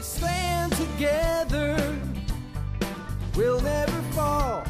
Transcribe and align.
stand 0.00 0.72
together, 0.74 1.96
we'll 3.36 3.60
never 3.60 4.02
fall. 4.12 4.62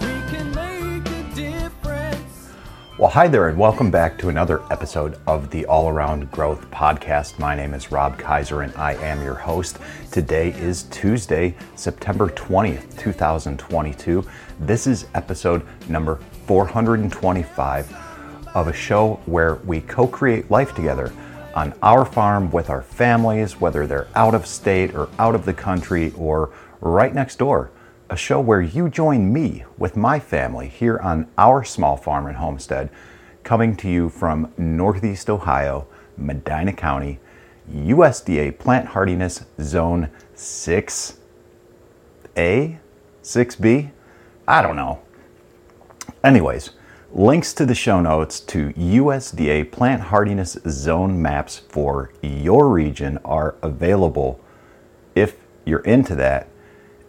We 0.00 0.30
can 0.30 0.50
make 0.54 1.06
a 1.06 1.34
difference. 1.34 2.50
Well, 2.98 3.10
hi 3.10 3.28
there, 3.28 3.48
and 3.48 3.58
welcome 3.58 3.90
back 3.90 4.16
to 4.18 4.30
another 4.30 4.62
episode 4.70 5.18
of 5.26 5.50
the 5.50 5.66
All 5.66 5.90
Around 5.90 6.30
Growth 6.30 6.70
Podcast. 6.70 7.38
My 7.38 7.54
name 7.54 7.74
is 7.74 7.92
Rob 7.92 8.18
Kaiser, 8.18 8.62
and 8.62 8.74
I 8.76 8.94
am 8.94 9.22
your 9.22 9.34
host. 9.34 9.76
Today 10.10 10.54
is 10.54 10.84
Tuesday, 10.84 11.54
September 11.74 12.28
20th, 12.28 12.98
2022. 12.98 14.24
This 14.60 14.86
is 14.86 15.06
episode 15.14 15.62
number 15.90 16.20
425 16.46 17.94
of 18.54 18.68
a 18.68 18.72
show 18.72 19.20
where 19.26 19.56
we 19.66 19.82
co 19.82 20.06
create 20.06 20.50
life 20.50 20.74
together 20.74 21.12
on 21.54 21.74
our 21.82 22.04
farm 22.04 22.50
with 22.50 22.70
our 22.70 22.82
families, 22.82 23.60
whether 23.60 23.86
they're 23.86 24.08
out 24.14 24.34
of 24.34 24.46
state 24.46 24.94
or 24.94 25.08
out 25.18 25.34
of 25.34 25.44
the 25.44 25.54
country 25.54 26.12
or 26.16 26.50
right 26.80 27.14
next 27.14 27.38
door. 27.38 27.70
A 28.10 28.16
show 28.16 28.40
where 28.40 28.60
you 28.60 28.88
join 28.88 29.32
me 29.32 29.64
with 29.78 29.96
my 29.96 30.18
family 30.18 30.68
here 30.68 30.98
on 30.98 31.28
our 31.38 31.64
small 31.64 31.96
farm 31.96 32.26
and 32.26 32.36
homestead, 32.36 32.90
coming 33.42 33.76
to 33.76 33.88
you 33.88 34.08
from 34.08 34.52
Northeast 34.58 35.30
Ohio, 35.30 35.86
Medina 36.16 36.72
County, 36.72 37.18
USDA 37.72 38.58
Plant 38.58 38.88
Hardiness 38.88 39.44
Zone 39.60 40.10
6A, 40.36 41.16
6B? 43.22 43.90
I 44.46 44.62
don't 44.62 44.76
know. 44.76 45.00
Anyways, 46.22 46.70
links 47.14 47.52
to 47.52 47.66
the 47.66 47.74
show 47.74 48.00
notes 48.00 48.40
to 48.40 48.70
USDA 48.70 49.70
plant 49.70 50.02
hardiness 50.02 50.56
zone 50.66 51.20
maps 51.20 51.58
for 51.58 52.10
your 52.22 52.70
region 52.70 53.18
are 53.24 53.54
available 53.62 54.40
if 55.14 55.36
you're 55.66 55.80
into 55.80 56.14
that. 56.14 56.48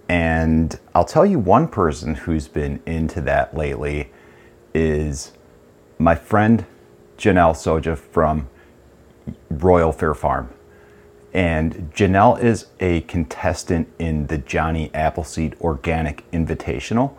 And 0.09 0.77
I'll 0.93 1.05
tell 1.05 1.25
you 1.25 1.39
one 1.39 1.69
person 1.69 2.15
who's 2.15 2.49
been 2.49 2.81
into 2.85 3.21
that 3.21 3.55
lately 3.55 4.11
is 4.73 5.31
my 5.97 6.15
friend 6.15 6.65
Janelle 7.17 7.55
Soja 7.55 7.97
from 7.97 8.49
Royal 9.49 9.93
Fair 9.93 10.13
Farm. 10.13 10.49
And 11.33 11.91
Janelle 11.95 12.43
is 12.43 12.67
a 12.79 13.01
contestant 13.01 13.87
in 13.97 14.27
the 14.27 14.37
Johnny 14.37 14.91
Appleseed 14.93 15.55
Organic 15.61 16.29
Invitational, 16.31 17.13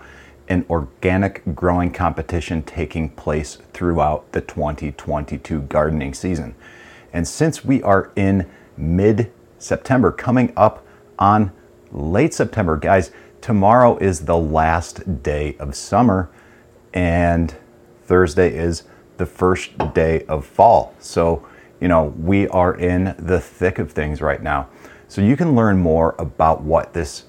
an 0.49 0.67
organic 0.69 1.43
growing 1.55 1.91
competition 1.91 2.63
taking 2.63 3.09
place 3.11 3.59
throughout 3.73 4.31
the 4.33 4.41
2022 4.41 5.63
gardening 5.63 6.15
season. 6.15 6.55
And 7.13 7.27
since 7.27 7.65
we 7.65 7.83
are 7.83 8.11
in 8.17 8.51
mid 8.77 9.33
September, 9.59 10.11
coming 10.11 10.53
up 10.57 10.85
on 11.19 11.53
late 11.93 12.35
September, 12.35 12.77
guys, 12.77 13.11
tomorrow 13.41 13.97
is 13.99 14.25
the 14.25 14.37
last 14.37 15.23
day 15.23 15.57
of 15.59 15.75
summer, 15.75 16.29
and 16.93 17.55
Thursday 18.05 18.55
is 18.55 18.85
the 19.17 19.27
first 19.27 19.77
day 19.95 20.25
of 20.27 20.45
fall. 20.45 20.95
So, 20.99 21.47
you 21.81 21.89
know, 21.89 22.15
we 22.19 22.49
are 22.49 22.75
in 22.75 23.15
the 23.19 23.41
thick 23.41 23.79
of 23.79 23.93
things 23.93 24.21
right 24.21 24.43
now. 24.43 24.69
So, 25.09 25.21
you 25.21 25.37
can 25.37 25.55
learn 25.55 25.79
more 25.79 26.15
about 26.19 26.63
what 26.63 26.93
this 26.93 27.25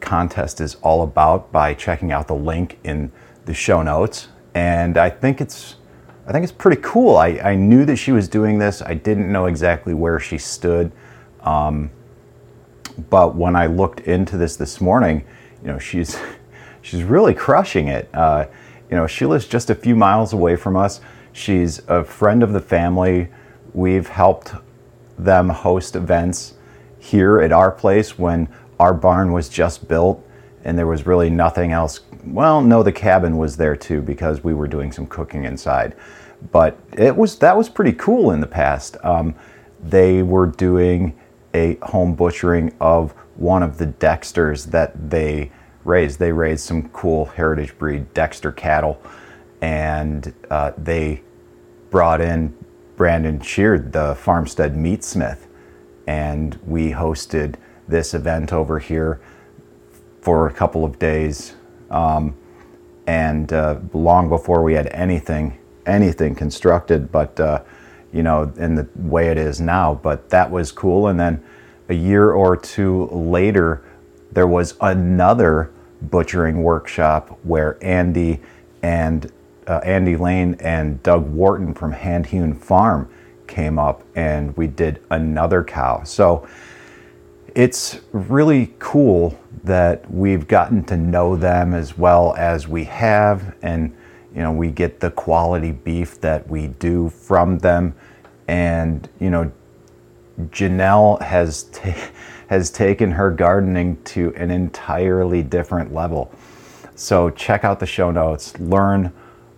contest 0.00 0.60
is 0.60 0.76
all 0.76 1.02
about 1.02 1.52
by 1.52 1.74
checking 1.74 2.12
out 2.12 2.28
the 2.28 2.34
link 2.34 2.78
in 2.84 3.12
the 3.44 3.54
show 3.54 3.82
notes. 3.82 4.28
And 4.54 4.96
I 4.98 5.10
think 5.10 5.40
it's 5.40 5.76
I 6.26 6.32
think 6.32 6.44
it's 6.44 6.52
pretty 6.52 6.80
cool. 6.82 7.16
I, 7.16 7.40
I 7.42 7.54
knew 7.56 7.84
that 7.86 7.96
she 7.96 8.12
was 8.12 8.28
doing 8.28 8.58
this. 8.58 8.82
I 8.82 8.94
didn't 8.94 9.32
know 9.32 9.46
exactly 9.46 9.94
where 9.94 10.20
she 10.20 10.38
stood. 10.38 10.92
Um, 11.40 11.90
but 13.08 13.34
when 13.34 13.56
I 13.56 13.66
looked 13.66 14.00
into 14.00 14.36
this 14.36 14.56
this 14.56 14.80
morning, 14.80 15.24
you 15.62 15.68
know, 15.68 15.78
she's 15.78 16.20
she's 16.82 17.02
really 17.02 17.34
crushing 17.34 17.88
it. 17.88 18.08
Uh, 18.14 18.46
you 18.90 18.96
know, 18.96 19.06
she 19.06 19.26
lives 19.26 19.46
just 19.46 19.70
a 19.70 19.74
few 19.74 19.96
miles 19.96 20.32
away 20.32 20.56
from 20.56 20.76
us. 20.76 21.00
She's 21.32 21.80
a 21.88 22.04
friend 22.04 22.42
of 22.42 22.52
the 22.52 22.60
family. 22.60 23.28
We've 23.72 24.08
helped 24.08 24.52
them 25.18 25.48
host 25.48 25.94
events 25.96 26.54
here 26.98 27.40
at 27.40 27.52
our 27.52 27.70
place 27.70 28.18
when 28.18 28.48
our 28.80 28.94
barn 28.94 29.30
was 29.30 29.50
just 29.50 29.86
built 29.86 30.26
and 30.64 30.76
there 30.76 30.86
was 30.86 31.06
really 31.06 31.28
nothing 31.28 31.70
else. 31.70 32.00
Well, 32.24 32.62
no, 32.62 32.82
the 32.82 32.92
cabin 32.92 33.36
was 33.36 33.56
there 33.58 33.76
too 33.76 34.00
because 34.00 34.42
we 34.42 34.54
were 34.54 34.66
doing 34.66 34.90
some 34.90 35.06
cooking 35.06 35.44
inside. 35.44 35.94
But 36.50 36.78
it 36.96 37.14
was 37.14 37.38
that 37.38 37.56
was 37.56 37.68
pretty 37.68 37.92
cool 37.92 38.30
in 38.30 38.40
the 38.40 38.46
past. 38.46 38.96
Um, 39.04 39.34
they 39.82 40.22
were 40.22 40.46
doing 40.46 41.18
a 41.52 41.74
home 41.82 42.14
butchering 42.14 42.74
of 42.80 43.12
one 43.36 43.62
of 43.62 43.76
the 43.76 43.86
Dexters 43.86 44.70
that 44.70 45.10
they 45.10 45.52
raised. 45.84 46.18
They 46.18 46.32
raised 46.32 46.64
some 46.64 46.88
cool 46.88 47.26
heritage 47.26 47.76
breed 47.76 48.12
Dexter 48.14 48.52
cattle, 48.52 49.02
and 49.60 50.32
uh, 50.50 50.72
they 50.78 51.22
brought 51.90 52.22
in 52.22 52.56
Brandon 52.96 53.40
Sheard, 53.40 53.92
the 53.92 54.14
farmstead 54.14 54.74
meatsmith, 54.74 55.46
and 56.06 56.58
we 56.66 56.92
hosted 56.92 57.56
this 57.90 58.14
event 58.14 58.52
over 58.52 58.78
here 58.78 59.20
for 60.20 60.46
a 60.46 60.52
couple 60.52 60.84
of 60.84 60.98
days, 60.98 61.54
um, 61.90 62.34
and 63.06 63.52
uh, 63.52 63.78
long 63.92 64.28
before 64.28 64.62
we 64.62 64.74
had 64.74 64.86
anything 64.88 65.58
anything 65.86 66.34
constructed, 66.34 67.10
but 67.10 67.38
uh, 67.40 67.62
you 68.12 68.22
know, 68.22 68.52
in 68.56 68.74
the 68.74 68.88
way 68.96 69.28
it 69.28 69.38
is 69.38 69.60
now. 69.60 69.94
But 69.94 70.30
that 70.30 70.50
was 70.50 70.72
cool. 70.72 71.08
And 71.08 71.18
then 71.18 71.42
a 71.88 71.94
year 71.94 72.32
or 72.32 72.56
two 72.56 73.06
later, 73.06 73.82
there 74.32 74.46
was 74.46 74.76
another 74.80 75.72
butchering 76.02 76.62
workshop 76.62 77.38
where 77.42 77.78
Andy 77.82 78.40
and 78.82 79.30
uh, 79.66 79.80
Andy 79.84 80.16
Lane 80.16 80.56
and 80.60 81.02
Doug 81.02 81.28
Wharton 81.28 81.74
from 81.74 81.92
Hand 81.92 82.26
Hewn 82.26 82.54
Farm 82.54 83.08
came 83.46 83.78
up, 83.78 84.02
and 84.14 84.56
we 84.56 84.66
did 84.66 85.02
another 85.10 85.62
cow. 85.62 86.02
So 86.04 86.48
it's 87.54 88.00
really 88.12 88.74
cool 88.78 89.38
that 89.64 90.10
we've 90.10 90.48
gotten 90.48 90.84
to 90.84 90.96
know 90.96 91.36
them 91.36 91.74
as 91.74 91.96
well 91.96 92.34
as 92.36 92.66
we 92.68 92.84
have. 92.84 93.54
And 93.62 93.94
you 94.34 94.42
know 94.42 94.52
we 94.52 94.70
get 94.70 95.00
the 95.00 95.10
quality 95.10 95.72
beef 95.72 96.20
that 96.20 96.48
we 96.48 96.68
do 96.68 97.10
from 97.10 97.58
them. 97.58 97.94
And 98.48 99.08
you 99.18 99.30
know 99.30 99.52
Janelle 100.48 101.20
has 101.22 101.70
has 102.48 102.70
taken 102.70 103.12
her 103.12 103.30
gardening 103.30 104.02
to 104.04 104.34
an 104.34 104.50
entirely 104.50 105.42
different 105.42 105.94
level. 105.94 106.32
So 106.94 107.30
check 107.30 107.64
out 107.64 107.80
the 107.80 107.86
show 107.86 108.10
notes. 108.10 108.58
Learn 108.58 109.12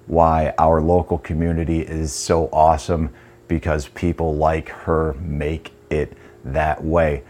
why 0.07 0.53
our 0.59 0.81
local 0.81 1.19
community 1.19 1.81
is 1.81 2.13
so 2.13 2.49
awesome 2.53 3.11
because 3.49 3.89
people 3.89 4.37
like 4.37 4.69
her 4.69 5.15
make 5.15 5.73
it 5.91 6.17
that 6.45 6.83
way 6.83 7.23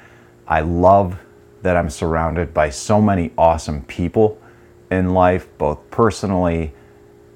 I 0.53 0.61
love 0.61 1.19
that 1.63 1.79
I'm 1.79 1.89
surrounded 1.89 2.53
by 2.53 2.69
so 2.69 3.01
many 3.01 3.33
awesome 3.39 3.85
people 3.85 4.39
in 4.91 5.15
life, 5.15 5.49
both 5.57 5.91
personally 5.91 6.75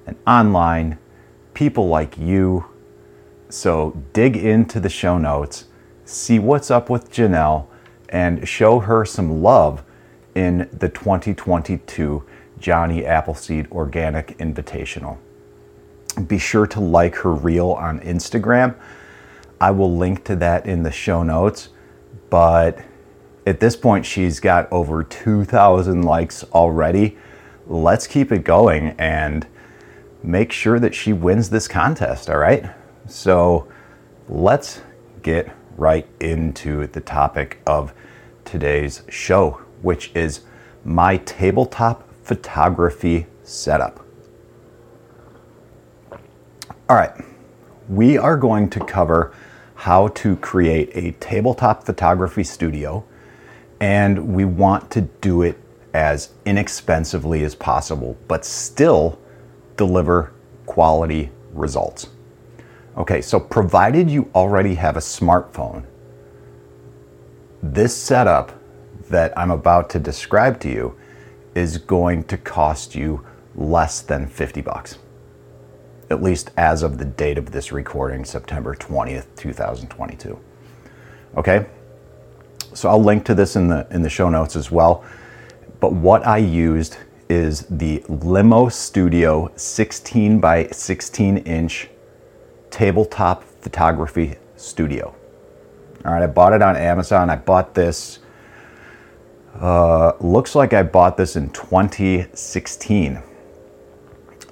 and 0.05 0.15
online, 0.27 0.99
people 1.55 1.87
like 1.87 2.15
you. 2.19 2.65
So 3.49 3.99
dig 4.13 4.37
into 4.37 4.79
the 4.79 4.89
show 4.89 5.17
notes, 5.17 5.65
see 6.05 6.37
what's 6.37 6.69
up 6.69 6.91
with 6.91 7.11
Janelle, 7.11 7.65
and 8.09 8.47
show 8.47 8.77
her 8.81 9.03
some 9.03 9.41
love 9.41 9.83
in 10.35 10.69
the 10.71 10.87
2022 10.87 12.23
Johnny 12.59 13.03
Appleseed 13.03 13.71
Organic 13.71 14.37
Invitational. 14.37 15.17
Be 16.27 16.37
sure 16.37 16.67
to 16.67 16.79
like 16.79 17.15
her 17.15 17.33
reel 17.33 17.71
on 17.71 17.99
Instagram. 18.01 18.75
I 19.59 19.71
will 19.71 19.97
link 19.97 20.23
to 20.25 20.35
that 20.35 20.67
in 20.67 20.83
the 20.83 20.91
show 20.91 21.23
notes, 21.23 21.69
but 22.29 22.77
at 23.47 23.61
this 23.61 23.77
point, 23.77 24.05
she's 24.05 24.41
got 24.41 24.69
over 24.73 25.03
2,000 25.03 26.01
likes 26.01 26.43
already. 26.51 27.17
Let's 27.65 28.05
keep 28.05 28.33
it 28.33 28.43
going 28.43 28.89
and 28.99 29.47
make 30.21 30.51
sure 30.51 30.81
that 30.81 30.93
she 30.93 31.13
wins 31.13 31.49
this 31.49 31.65
contest, 31.65 32.29
all 32.29 32.39
right? 32.39 32.69
So 33.07 33.69
let's 34.27 34.81
get 35.21 35.55
right 35.77 36.05
into 36.19 36.87
the 36.87 36.99
topic 36.99 37.61
of 37.65 37.93
today's 38.43 39.03
show, 39.07 39.61
which 39.81 40.11
is 40.13 40.41
my 40.83 41.15
tabletop 41.15 42.03
photography 42.23 43.27
setup. 43.43 44.05
All 46.89 46.97
right, 46.97 47.13
we 47.87 48.17
are 48.17 48.35
going 48.35 48.69
to 48.71 48.81
cover 48.81 49.33
how 49.75 50.09
to 50.09 50.35
create 50.35 50.89
a 50.93 51.11
tabletop 51.21 51.85
photography 51.85 52.43
studio 52.43 53.05
and 53.79 54.33
we 54.33 54.45
want 54.45 54.89
to 54.91 55.01
do 55.01 55.41
it 55.41 55.59
as 55.93 56.33
inexpensively 56.45 57.43
as 57.43 57.55
possible, 57.55 58.17
but 58.27 58.45
still 58.45 59.19
deliver 59.75 60.31
quality 60.65 61.29
results. 61.53 62.07
Okay, 62.97 63.21
so 63.21 63.39
provided 63.39 64.09
you 64.09 64.29
already 64.33 64.75
have 64.75 64.97
a 64.97 65.01
smartphone, 65.01 65.85
this 67.61 67.95
setup 67.95 68.53
that 69.09 69.37
I'm 69.37 69.51
about 69.51 69.89
to 69.91 69.99
describe 69.99 70.59
to 70.61 70.69
you 70.69 70.95
is 71.55 71.77
going 71.77 72.23
to 72.25 72.37
cost 72.37 72.95
you 72.95 73.25
less 73.55 74.01
than 74.01 74.27
50 74.27 74.61
bucks. 74.61 74.99
At 76.09 76.21
least 76.21 76.51
as 76.57 76.83
of 76.83 76.97
the 76.97 77.05
date 77.05 77.37
of 77.37 77.51
this 77.51 77.71
recording, 77.71 78.23
September 78.25 78.75
20th, 78.75 79.25
2022. 79.35 80.39
Okay? 81.35 81.65
So 82.77 82.89
I'll 82.89 83.03
link 83.03 83.25
to 83.25 83.33
this 83.33 83.55
in 83.55 83.69
the 83.69 83.87
in 83.89 84.03
the 84.03 84.09
show 84.09 84.29
notes 84.29 84.55
as 84.55 84.69
well. 84.69 85.03
But 85.79 85.93
what 85.93 86.27
I 86.27 86.37
used 86.37 86.97
is 87.27 87.65
the 87.71 88.03
Limo 88.07 88.69
Studio 88.69 89.51
16 89.55 90.39
by 90.39 90.67
16 90.67 91.37
inch 91.39 91.89
tabletop 92.69 93.43
photography 93.43 94.35
studio. 94.57 95.15
All 96.05 96.13
right, 96.13 96.21
I 96.21 96.27
bought 96.27 96.53
it 96.53 96.61
on 96.61 96.75
Amazon. 96.75 97.31
I 97.31 97.37
bought 97.37 97.73
this 97.73 98.19
uh, 99.59 100.11
looks 100.19 100.53
like 100.53 100.73
I 100.73 100.83
bought 100.83 101.17
this 101.17 101.35
in 101.35 101.49
2016. 101.49 103.23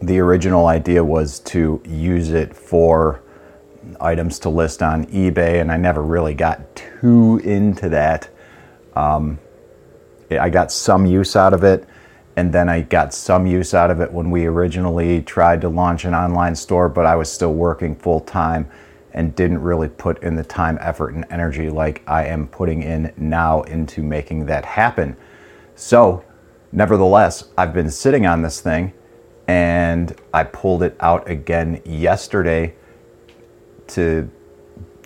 The 0.02 0.20
original 0.20 0.66
idea 0.66 1.04
was 1.04 1.42
to 1.42 1.80
use 1.86 2.32
it 2.32 2.56
for 2.56 3.22
items 4.00 4.40
to 4.40 4.50
list 4.50 4.82
on 4.82 5.06
eBay, 5.08 5.62
and 5.62 5.72
I 5.72 5.78
never 5.78 6.02
really 6.02 6.34
got 6.34 6.76
too 6.76 7.40
into 7.44 7.90
that. 7.90 8.30
Um, 8.96 9.40
I 10.32 10.50
got 10.50 10.72
some 10.72 11.06
use 11.06 11.36
out 11.36 11.54
of 11.54 11.64
it, 11.64 11.88
and 12.36 12.52
then 12.54 12.70
I 12.70 12.82
got 12.82 13.14
some 13.14 13.46
use 13.48 13.74
out 13.74 13.92
of 13.92 14.02
it 14.02 14.12
when 14.12 14.32
we 14.32 14.46
originally 14.46 15.22
tried 15.22 15.62
to 15.62 15.70
launch 15.70 16.06
an 16.06 16.14
online 16.14 16.56
store, 16.56 16.90
but 16.90 17.06
I 17.06 17.16
was 17.16 17.32
still 17.32 17.54
working 17.54 17.96
full 17.96 18.20
time 18.20 18.70
and 19.14 19.34
didn't 19.36 19.62
really 19.62 19.88
put 19.88 20.22
in 20.22 20.36
the 20.36 20.44
time, 20.44 20.78
effort, 20.82 21.14
and 21.14 21.26
energy 21.30 21.70
like 21.70 22.04
I 22.06 22.26
am 22.26 22.48
putting 22.48 22.84
in 22.84 23.14
now 23.16 23.62
into 23.64 24.04
making 24.04 24.46
that 24.48 24.66
happen. 24.66 25.16
So, 25.76 26.24
nevertheless, 26.74 27.46
I've 27.58 27.74
been 27.74 27.90
sitting 27.90 28.26
on 28.26 28.42
this 28.42 28.60
thing 28.60 28.92
and 29.48 30.14
I 30.34 30.44
pulled 30.44 30.84
it 30.84 30.98
out 31.00 31.30
again 31.30 31.82
yesterday 31.86 32.76
to 33.88 34.30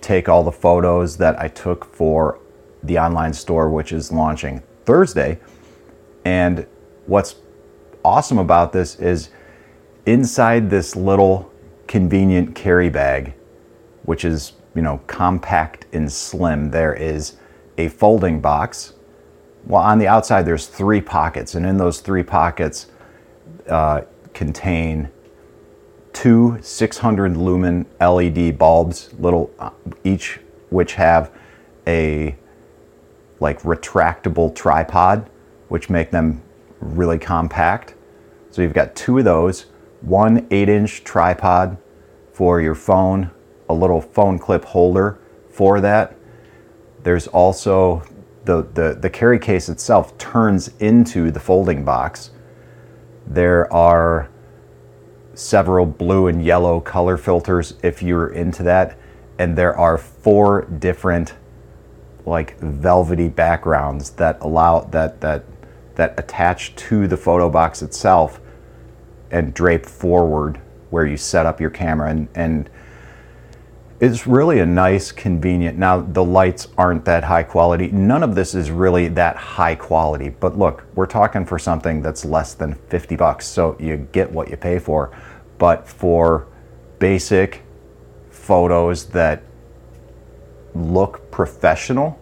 take 0.02 0.30
all 0.30 0.44
the 0.44 0.52
photos 0.52 1.18
that 1.18 1.40
I 1.40 1.48
took 1.48 1.86
for 1.86 2.40
the 2.84 2.98
online 2.98 3.34
store, 3.34 3.70
which 3.70 3.92
is 3.92 4.12
launching 4.12 4.64
Thursday. 4.86 5.40
And 6.26 6.66
what's 7.06 7.36
awesome 8.06 8.38
about 8.38 8.72
this 8.72 8.96
is 8.96 9.30
inside 10.06 10.70
this 10.70 10.96
little 10.96 11.52
convenient 11.88 12.56
carry 12.56 12.90
bag 12.90 13.34
which 14.10 14.26
is, 14.26 14.54
you 14.74 14.82
know, 14.82 15.00
compact 15.06 15.86
and 15.94 16.12
slim, 16.12 16.72
there 16.72 16.96
is 16.96 17.38
a 17.78 17.90
folding 17.90 18.42
box. 18.42 18.94
Well, 19.68 19.84
on 19.84 20.00
the 20.00 20.08
outside, 20.08 20.48
there's 20.48 20.66
three 20.66 21.00
pockets, 21.00 21.54
and 21.54 21.64
in 21.64 21.78
those 21.78 22.00
three 22.00 22.24
pockets 22.24 22.88
uh, 23.70 24.02
contain 24.34 25.12
two 26.14 26.58
600 26.62 27.38
lumen 27.38 27.86
LED 28.00 28.58
bulbs, 28.58 29.14
little 29.20 29.52
uh, 29.60 29.72
each 30.04 30.40
which 30.70 30.94
have 30.94 31.32
a 31.88 32.36
like 33.40 33.62
retractable 33.62 34.54
tripod, 34.54 35.30
which 35.70 35.90
make 35.90 36.12
them 36.12 36.42
really 36.80 37.18
compact. 37.18 37.96
So 38.52 38.62
you've 38.62 38.74
got 38.74 38.96
two 38.96 39.18
of 39.18 39.26
those, 39.26 39.68
one 40.02 40.48
eight 40.52 40.70
inch 40.70 41.04
tripod 41.04 41.78
for 42.34 42.62
your 42.62 42.76
phone, 42.76 43.32
a 43.70 43.74
little 43.74 44.02
phone 44.02 44.40
clip 44.40 44.66
holder 44.66 45.20
for 45.50 45.82
that. 45.82 46.16
There's 47.04 47.28
also 47.28 48.04
the, 48.46 48.64
the, 48.74 48.98
the 49.00 49.10
carry 49.10 49.40
case 49.40 49.70
itself 49.70 50.18
turns 50.18 50.70
into 50.80 51.32
the 51.32 51.40
folding 51.40 51.86
box. 51.86 52.32
There 53.28 53.72
are 53.72 54.30
several 55.40 55.86
blue 55.86 56.28
and 56.28 56.44
yellow 56.44 56.82
color 56.82 57.18
filters 57.18 57.76
if 57.82 58.04
you're 58.04 58.28
into 58.28 58.62
that. 58.64 58.98
And 59.38 59.58
there 59.58 59.76
are 59.78 59.98
four 59.98 60.64
different 60.66 61.34
like 62.26 62.60
velvety 62.60 63.30
backgrounds 63.30 64.12
that 64.12 64.38
allow 64.42 64.82
that 64.82 65.22
that 65.22 65.46
that 65.96 66.20
attach 66.20 66.76
to 66.76 67.08
the 67.08 67.18
photo 67.18 67.50
box 67.50 67.82
itself 67.82 68.42
and 69.32 69.54
drape 69.54 69.86
forward 69.86 70.60
where 70.90 71.06
you 71.06 71.16
set 71.16 71.46
up 71.46 71.62
your 71.62 71.70
camera 71.70 72.10
and, 72.10 72.28
and 72.36 72.70
it's 74.00 74.26
really 74.26 74.60
a 74.60 74.66
nice, 74.66 75.12
convenient. 75.12 75.78
Now, 75.78 76.00
the 76.00 76.24
lights 76.24 76.70
aren't 76.78 77.04
that 77.04 77.26
high 77.26 77.44
quality. 77.44 77.90
None 77.92 78.24
of 78.24 78.34
this 78.34 78.56
is 78.56 78.72
really 78.72 79.10
that 79.10 79.36
high 79.36 79.76
quality. 79.76 80.30
But 80.30 80.58
look, 80.58 80.86
we're 80.96 81.06
talking 81.06 81.46
for 81.46 81.60
something 81.60 82.02
that's 82.02 82.24
less 82.24 82.54
than 82.54 82.76
50 82.76 83.18
bucks. 83.18 83.46
So 83.46 83.76
you 83.78 84.08
get 84.14 84.32
what 84.32 84.50
you 84.50 84.56
pay 84.56 84.80
for. 84.80 85.12
But 85.60 85.88
for 85.88 86.48
basic 86.98 87.62
photos 88.32 89.06
that 89.10 89.44
look 90.74 91.30
professional, 91.30 92.20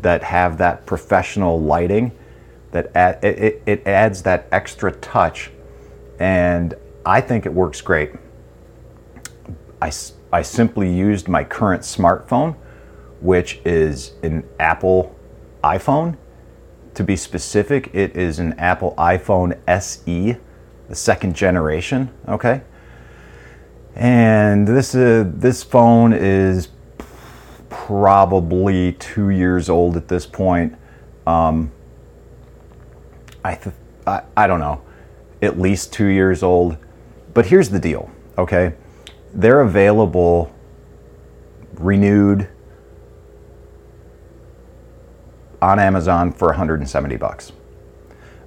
that 0.00 0.22
have 0.22 0.58
that 0.58 0.86
professional 0.86 1.60
lighting, 1.60 2.12
that 2.70 2.94
add, 2.94 3.24
it, 3.24 3.62
it 3.66 3.86
adds 3.86 4.22
that 4.22 4.46
extra 4.52 4.92
touch. 4.92 5.50
And 6.20 6.74
I 7.04 7.20
think 7.20 7.46
it 7.46 7.52
works 7.52 7.80
great. 7.80 8.12
I 9.82 9.90
I 10.32 10.42
simply 10.42 10.92
used 10.92 11.28
my 11.28 11.42
current 11.42 11.82
smartphone, 11.82 12.54
which 13.20 13.60
is 13.64 14.12
an 14.22 14.44
Apple 14.60 15.16
iPhone. 15.64 16.16
To 16.94 17.04
be 17.04 17.16
specific, 17.16 17.90
it 17.92 18.16
is 18.16 18.38
an 18.38 18.52
Apple 18.54 18.94
iPhone 18.96 19.58
SE, 19.66 20.36
the 20.90 20.94
second 20.94 21.34
generation, 21.34 22.10
okay? 22.28 22.60
And 23.94 24.68
this 24.68 24.94
uh, 24.94 25.24
this 25.26 25.62
phone 25.62 26.12
is 26.12 26.68
probably 27.70 28.92
two 28.92 29.30
years 29.30 29.70
old 29.70 29.96
at 29.96 30.08
this 30.08 30.26
point. 30.26 30.76
Um, 31.26 31.72
I, 33.42 33.54
th- 33.54 33.74
I 34.06 34.22
I 34.36 34.46
don't 34.46 34.60
know, 34.60 34.82
at 35.40 35.58
least 35.58 35.92
two 35.92 36.06
years 36.06 36.42
old. 36.42 36.76
But 37.32 37.46
here's 37.46 37.70
the 37.70 37.78
deal, 37.78 38.10
okay? 38.36 38.74
they're 39.34 39.60
available 39.60 40.52
renewed 41.74 42.48
on 45.62 45.78
Amazon 45.78 46.32
for 46.32 46.48
170 46.48 47.16
bucks. 47.16 47.52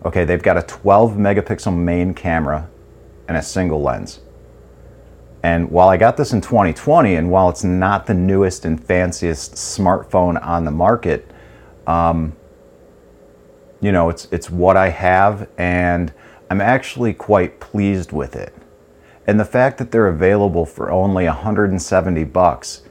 Okay, 0.06 0.26
they've 0.26 0.42
got 0.42 0.58
a 0.58 0.64
12 0.64 1.14
megapixel 1.14 1.76
main 1.76 2.14
camera 2.14 2.70
and 3.28 3.38
a 3.38 3.42
single 3.42 3.82
lens. 3.82 4.20
And 5.44 5.70
while 5.72 5.90
I 5.90 5.98
got 5.98 6.18
this 6.18 6.32
in 6.34 6.42
2020, 6.42 7.16
and 7.16 7.30
while 7.30 7.50
it's 7.50 7.64
not 7.64 8.06
the 8.06 8.14
newest 8.14 8.66
and 8.66 8.82
fanciest 8.82 9.54
smartphone 9.56 10.42
on 10.46 10.64
the 10.64 10.72
market, 10.72 11.30
um, 11.86 12.34
you 13.82 13.92
know, 13.92 14.10
it's 14.10 14.30
it's 14.32 14.50
what 14.50 14.78
I 14.78 14.88
have, 14.88 15.50
and 15.58 16.14
I'm 16.50 16.62
actually 16.62 17.14
quite 17.14 17.60
pleased 17.60 18.14
with 18.14 18.38
it. 18.38 18.56
And 19.28 19.38
the 19.38 19.46
fact 19.46 19.78
that 19.80 19.92
they're 19.92 20.08
available 20.08 20.66
for 20.66 20.92
only 20.92 21.26
170 21.26 22.24
bucks 22.26 22.84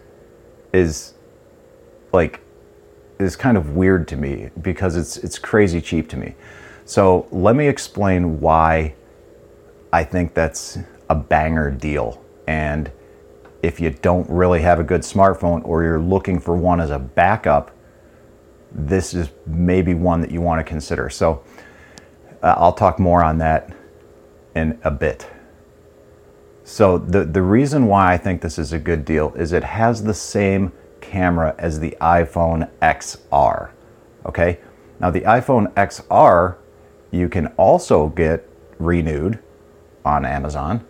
is 0.75 1.15
like 2.13 2.41
is 3.19 3.37
kind 3.37 3.57
of 3.57 3.77
weird 3.77 4.07
to 4.09 4.17
me 4.17 4.51
because 4.61 4.97
it's 4.97 5.17
it's 5.17 5.39
crazy 5.39 5.81
cheap 5.81 6.09
to 6.11 6.19
me. 6.19 6.35
So 6.93 7.27
let 7.31 7.57
me 7.57 7.69
explain 7.69 8.39
why 8.39 8.95
I 9.95 10.05
think 10.05 10.35
that's 10.35 10.77
a 11.09 11.15
banger 11.15 11.71
deal. 11.71 12.23
And 12.47 12.93
if 13.63 13.81
you 13.81 13.89
don't 13.89 14.29
really 14.29 14.61
have 14.61 14.79
a 14.79 14.85
good 14.85 15.01
smartphone 15.01 15.65
or 15.65 15.85
you're 15.85 15.99
looking 15.99 16.39
for 16.39 16.55
one 16.55 16.83
as 16.83 16.91
a 16.91 16.99
backup, 16.99 17.71
this 18.73 19.15
is 19.15 19.31
maybe 19.47 19.95
one 19.95 20.21
that 20.21 20.31
you 20.31 20.43
want 20.43 20.59
to 20.59 20.65
consider. 20.65 21.09
So 21.09 21.43
uh, 22.43 22.57
I'll 22.59 22.75
talk 22.75 22.99
more 22.99 23.25
on 23.25 23.39
that 23.39 23.75
in 24.55 24.79
a 24.85 24.91
bit. 24.91 25.27
So 26.63 26.99
the, 26.99 27.25
the 27.25 27.41
reason 27.41 27.87
why 27.87 28.13
I 28.13 28.19
think 28.19 28.43
this 28.43 28.59
is 28.59 28.75
a 28.75 28.79
good 28.79 29.07
deal 29.07 29.33
is 29.33 29.55
it 29.55 29.65
has 29.65 30.03
the 30.03 30.13
same 30.13 30.73
camera 31.01 31.55
as 31.57 31.81
the 31.81 31.97
iPhone 32.03 32.71
XR. 32.83 33.71
Okay? 34.27 34.59
Now 35.01 35.11
the 35.11 35.23
iPhone 35.23 35.73
XR 35.73 36.59
you 37.13 37.29
can 37.29 37.47
also 37.57 38.09
get 38.09 38.49
renewed 38.79 39.39
on 40.05 40.25
Amazon 40.25 40.85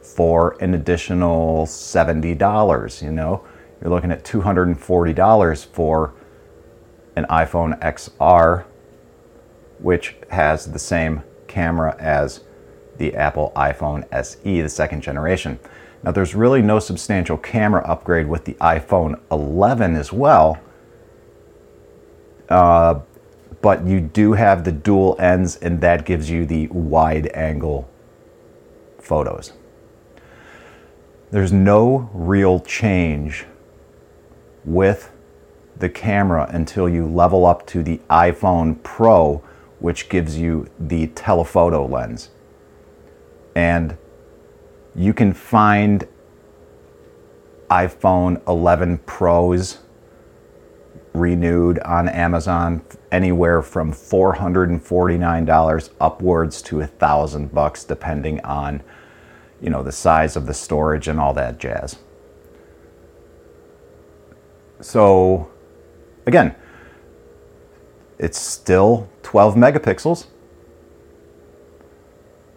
for 0.00 0.56
an 0.62 0.72
additional 0.72 1.66
$70, 1.66 3.02
you 3.02 3.12
know. 3.12 3.44
You're 3.82 3.90
looking 3.90 4.10
at 4.10 4.24
$240 4.24 5.66
for 5.66 6.14
an 7.16 7.26
iPhone 7.28 7.78
XR 7.80 8.64
which 9.78 10.16
has 10.30 10.72
the 10.72 10.78
same 10.78 11.22
camera 11.46 11.96
as 11.98 12.40
the 12.98 13.14
Apple 13.14 13.52
iPhone 13.54 14.06
SE, 14.10 14.60
the 14.60 14.68
second 14.68 15.02
generation. 15.02 15.58
Now, 16.02 16.12
there's 16.12 16.34
really 16.34 16.62
no 16.62 16.78
substantial 16.78 17.36
camera 17.36 17.84
upgrade 17.86 18.28
with 18.28 18.44
the 18.44 18.54
iPhone 18.54 19.20
11 19.30 19.96
as 19.96 20.12
well, 20.12 20.58
uh, 22.48 23.00
but 23.66 23.84
you 23.84 23.98
do 23.98 24.34
have 24.34 24.62
the 24.62 24.70
dual 24.70 25.16
lens, 25.18 25.56
and 25.56 25.80
that 25.80 26.06
gives 26.06 26.30
you 26.30 26.46
the 26.46 26.68
wide 26.68 27.26
angle 27.34 27.90
photos. 29.00 29.54
There's 31.32 31.52
no 31.52 32.08
real 32.14 32.60
change 32.60 33.44
with 34.64 35.10
the 35.76 35.88
camera 35.88 36.48
until 36.48 36.88
you 36.88 37.08
level 37.08 37.44
up 37.44 37.66
to 37.66 37.82
the 37.82 38.00
iPhone 38.08 38.80
Pro, 38.84 39.42
which 39.80 40.08
gives 40.08 40.38
you 40.38 40.68
the 40.78 41.08
telephoto 41.08 41.84
lens. 41.88 42.30
And 43.56 43.98
you 44.94 45.12
can 45.12 45.32
find 45.32 46.06
iPhone 47.68 48.40
11 48.46 48.98
Pros 48.98 49.78
renewed 51.18 51.78
on 51.80 52.08
Amazon 52.08 52.82
anywhere 53.10 53.62
from 53.62 53.92
$449 53.92 55.90
upwards 56.00 56.62
to 56.62 56.80
a 56.80 56.86
thousand 56.86 57.52
bucks 57.52 57.84
depending 57.84 58.40
on 58.40 58.82
you 59.60 59.70
know 59.70 59.82
the 59.82 59.92
size 59.92 60.36
of 60.36 60.46
the 60.46 60.54
storage 60.54 61.08
and 61.08 61.18
all 61.18 61.32
that 61.34 61.58
jazz. 61.58 61.96
So 64.80 65.50
again, 66.26 66.54
it's 68.18 68.38
still 68.38 69.08
12 69.22 69.54
megapixels, 69.54 70.26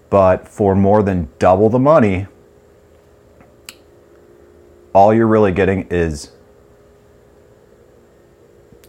but 0.10 0.48
for 0.48 0.76
more 0.76 1.02
than 1.04 1.30
double 1.40 1.70
the 1.70 1.80
money, 1.80 2.28
all 4.94 5.14
you're 5.14 5.28
really 5.28 5.52
getting 5.52 5.88
is 5.90 6.32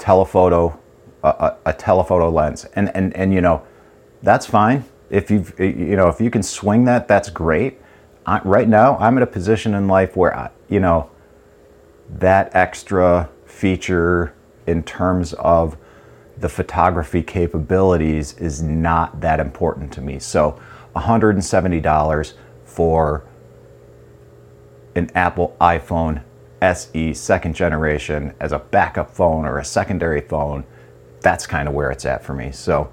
telephoto, 0.00 0.78
a, 1.22 1.54
a, 1.66 1.72
telephoto 1.72 2.30
lens, 2.30 2.64
and 2.74 2.90
and 2.96 3.14
and 3.14 3.32
you 3.32 3.40
know, 3.40 3.62
that's 4.22 4.46
fine. 4.46 4.84
If 5.10 5.30
you 5.30 5.44
you 5.58 5.96
know 5.96 6.08
if 6.08 6.20
you 6.20 6.30
can 6.30 6.42
swing 6.42 6.84
that, 6.86 7.06
that's 7.06 7.30
great. 7.30 7.78
I, 8.26 8.40
right 8.44 8.68
now, 8.68 8.96
I'm 8.98 9.16
in 9.16 9.22
a 9.22 9.26
position 9.26 9.74
in 9.74 9.86
life 9.86 10.16
where 10.16 10.36
I, 10.36 10.50
you 10.68 10.80
know, 10.80 11.10
that 12.08 12.50
extra 12.54 13.28
feature 13.44 14.34
in 14.66 14.82
terms 14.82 15.32
of 15.34 15.76
the 16.38 16.48
photography 16.48 17.22
capabilities 17.22 18.32
is 18.38 18.62
not 18.62 19.20
that 19.20 19.40
important 19.40 19.92
to 19.92 20.00
me. 20.00 20.18
So, 20.18 20.60
$170 20.96 22.32
for 22.64 23.24
an 24.94 25.10
Apple 25.14 25.56
iPhone 25.60 26.22
SE 26.62 27.14
second 27.14 27.54
generation 27.54 28.34
as 28.40 28.52
a 28.52 28.58
backup 28.58 29.10
phone 29.10 29.44
or 29.46 29.58
a 29.58 29.64
secondary 29.64 30.20
phone, 30.20 30.64
that's 31.20 31.46
kind 31.46 31.68
of 31.68 31.74
where 31.74 31.90
it's 31.90 32.04
at 32.04 32.24
for 32.24 32.34
me. 32.34 32.52
So 32.52 32.92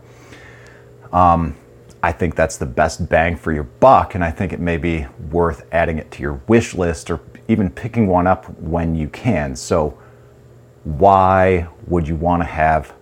um, 1.11 1.55
I 2.03 2.11
think 2.11 2.35
that's 2.35 2.57
the 2.57 2.65
best 2.65 3.09
bang 3.09 3.35
for 3.35 3.51
your 3.51 3.63
buck, 3.63 4.15
and 4.15 4.23
I 4.23 4.31
think 4.31 4.53
it 4.53 4.59
may 4.59 4.77
be 4.77 5.07
worth 5.31 5.65
adding 5.71 5.97
it 5.97 6.11
to 6.11 6.21
your 6.21 6.41
wish 6.47 6.73
list 6.73 7.09
or 7.09 7.19
even 7.47 7.69
picking 7.69 8.07
one 8.07 8.27
up 8.27 8.45
when 8.59 8.95
you 8.95 9.07
can. 9.09 9.55
So, 9.55 9.97
why 10.83 11.67
would 11.87 12.07
you 12.07 12.15
want 12.15 12.41
to 12.41 12.45
have 12.45 12.93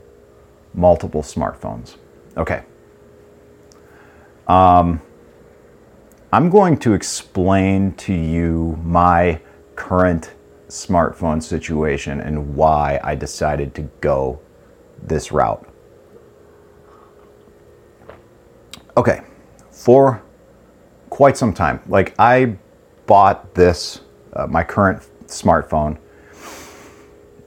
multiple 0.74 1.22
smartphones? 1.22 1.98
Okay. 2.38 2.64
Um, 4.48 5.02
I'm 6.32 6.50
going 6.50 6.78
to 6.80 6.94
explain 6.94 7.94
to 7.94 8.14
you 8.14 8.80
my 8.84 9.40
current 9.76 10.32
smartphone 10.68 11.42
situation 11.42 12.22
and 12.22 12.56
why 12.56 13.00
I 13.04 13.16
decided 13.16 13.76
to 13.76 13.84
go 14.02 14.40
this 15.02 15.32
route. 15.32 15.68
Okay, 18.98 19.22
for 19.72 20.24
quite 21.10 21.38
some 21.38 21.54
time, 21.54 21.82
like 21.88 22.16
I 22.18 22.58
bought 23.06 23.54
this, 23.54 24.02
uh, 24.34 24.48
my 24.48 24.64
current 24.64 25.02
smartphone, 25.28 25.98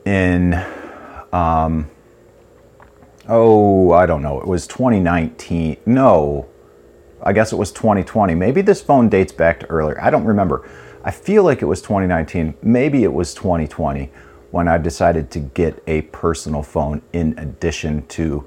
in, 0.04 0.54
um, 1.32 1.90
oh, 3.28 3.92
I 3.92 4.06
don't 4.06 4.22
know, 4.22 4.40
it 4.40 4.46
was 4.46 4.66
2019. 4.66 5.78
No, 5.86 6.48
I 7.22 7.32
guess 7.32 7.52
it 7.52 7.56
was 7.56 7.72
2020. 7.72 8.34
Maybe 8.34 8.62
this 8.62 8.80
phone 8.80 9.08
dates 9.08 9.32
back 9.32 9.60
to 9.60 9.66
earlier. 9.66 10.00
I 10.00 10.10
don't 10.10 10.24
remember. 10.24 10.68
I 11.08 11.10
feel 11.10 11.42
like 11.42 11.62
it 11.62 11.64
was 11.64 11.80
2019. 11.80 12.52
Maybe 12.60 13.02
it 13.02 13.10
was 13.10 13.32
2020 13.32 14.10
when 14.50 14.68
I 14.68 14.76
decided 14.76 15.30
to 15.30 15.38
get 15.38 15.82
a 15.86 16.02
personal 16.02 16.62
phone 16.62 17.00
in 17.14 17.32
addition 17.38 18.06
to 18.08 18.46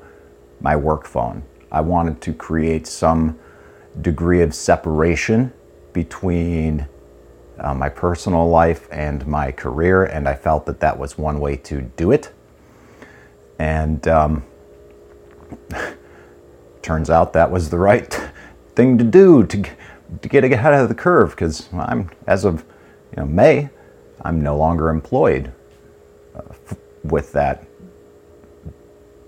my 0.59 0.75
work 0.75 1.07
phone. 1.07 1.41
I 1.71 1.81
wanted 1.81 2.21
to 2.21 2.35
create 2.35 2.85
some 2.85 3.39
degree 3.99 4.43
of 4.43 4.53
separation 4.53 5.51
between 5.91 6.87
uh, 7.57 7.73
my 7.73 7.89
personal 7.89 8.47
life 8.47 8.87
and 8.91 9.25
my 9.25 9.51
career, 9.51 10.03
and 10.03 10.29
I 10.29 10.35
felt 10.35 10.67
that 10.67 10.79
that 10.81 10.99
was 10.99 11.17
one 11.17 11.39
way 11.39 11.55
to 11.55 11.81
do 11.81 12.11
it. 12.11 12.31
And 13.57 14.07
um, 14.07 14.43
turns 16.83 17.09
out 17.09 17.33
that 17.33 17.49
was 17.49 17.71
the 17.71 17.79
right 17.79 18.29
thing 18.75 18.99
to 18.99 19.03
do 19.03 19.47
to, 19.47 19.63
to 20.21 20.27
get 20.29 20.43
ahead 20.43 20.73
of 20.73 20.89
the 20.89 20.95
curve 20.95 21.31
because 21.31 21.69
I'm, 21.73 22.09
as 22.27 22.45
of 22.45 22.65
you 23.15 23.23
know, 23.23 23.25
May, 23.25 23.69
I'm 24.21 24.41
no 24.41 24.57
longer 24.57 24.89
employed 24.89 25.53
uh, 26.35 26.41
f- 26.49 26.77
with 27.03 27.31
that 27.33 27.65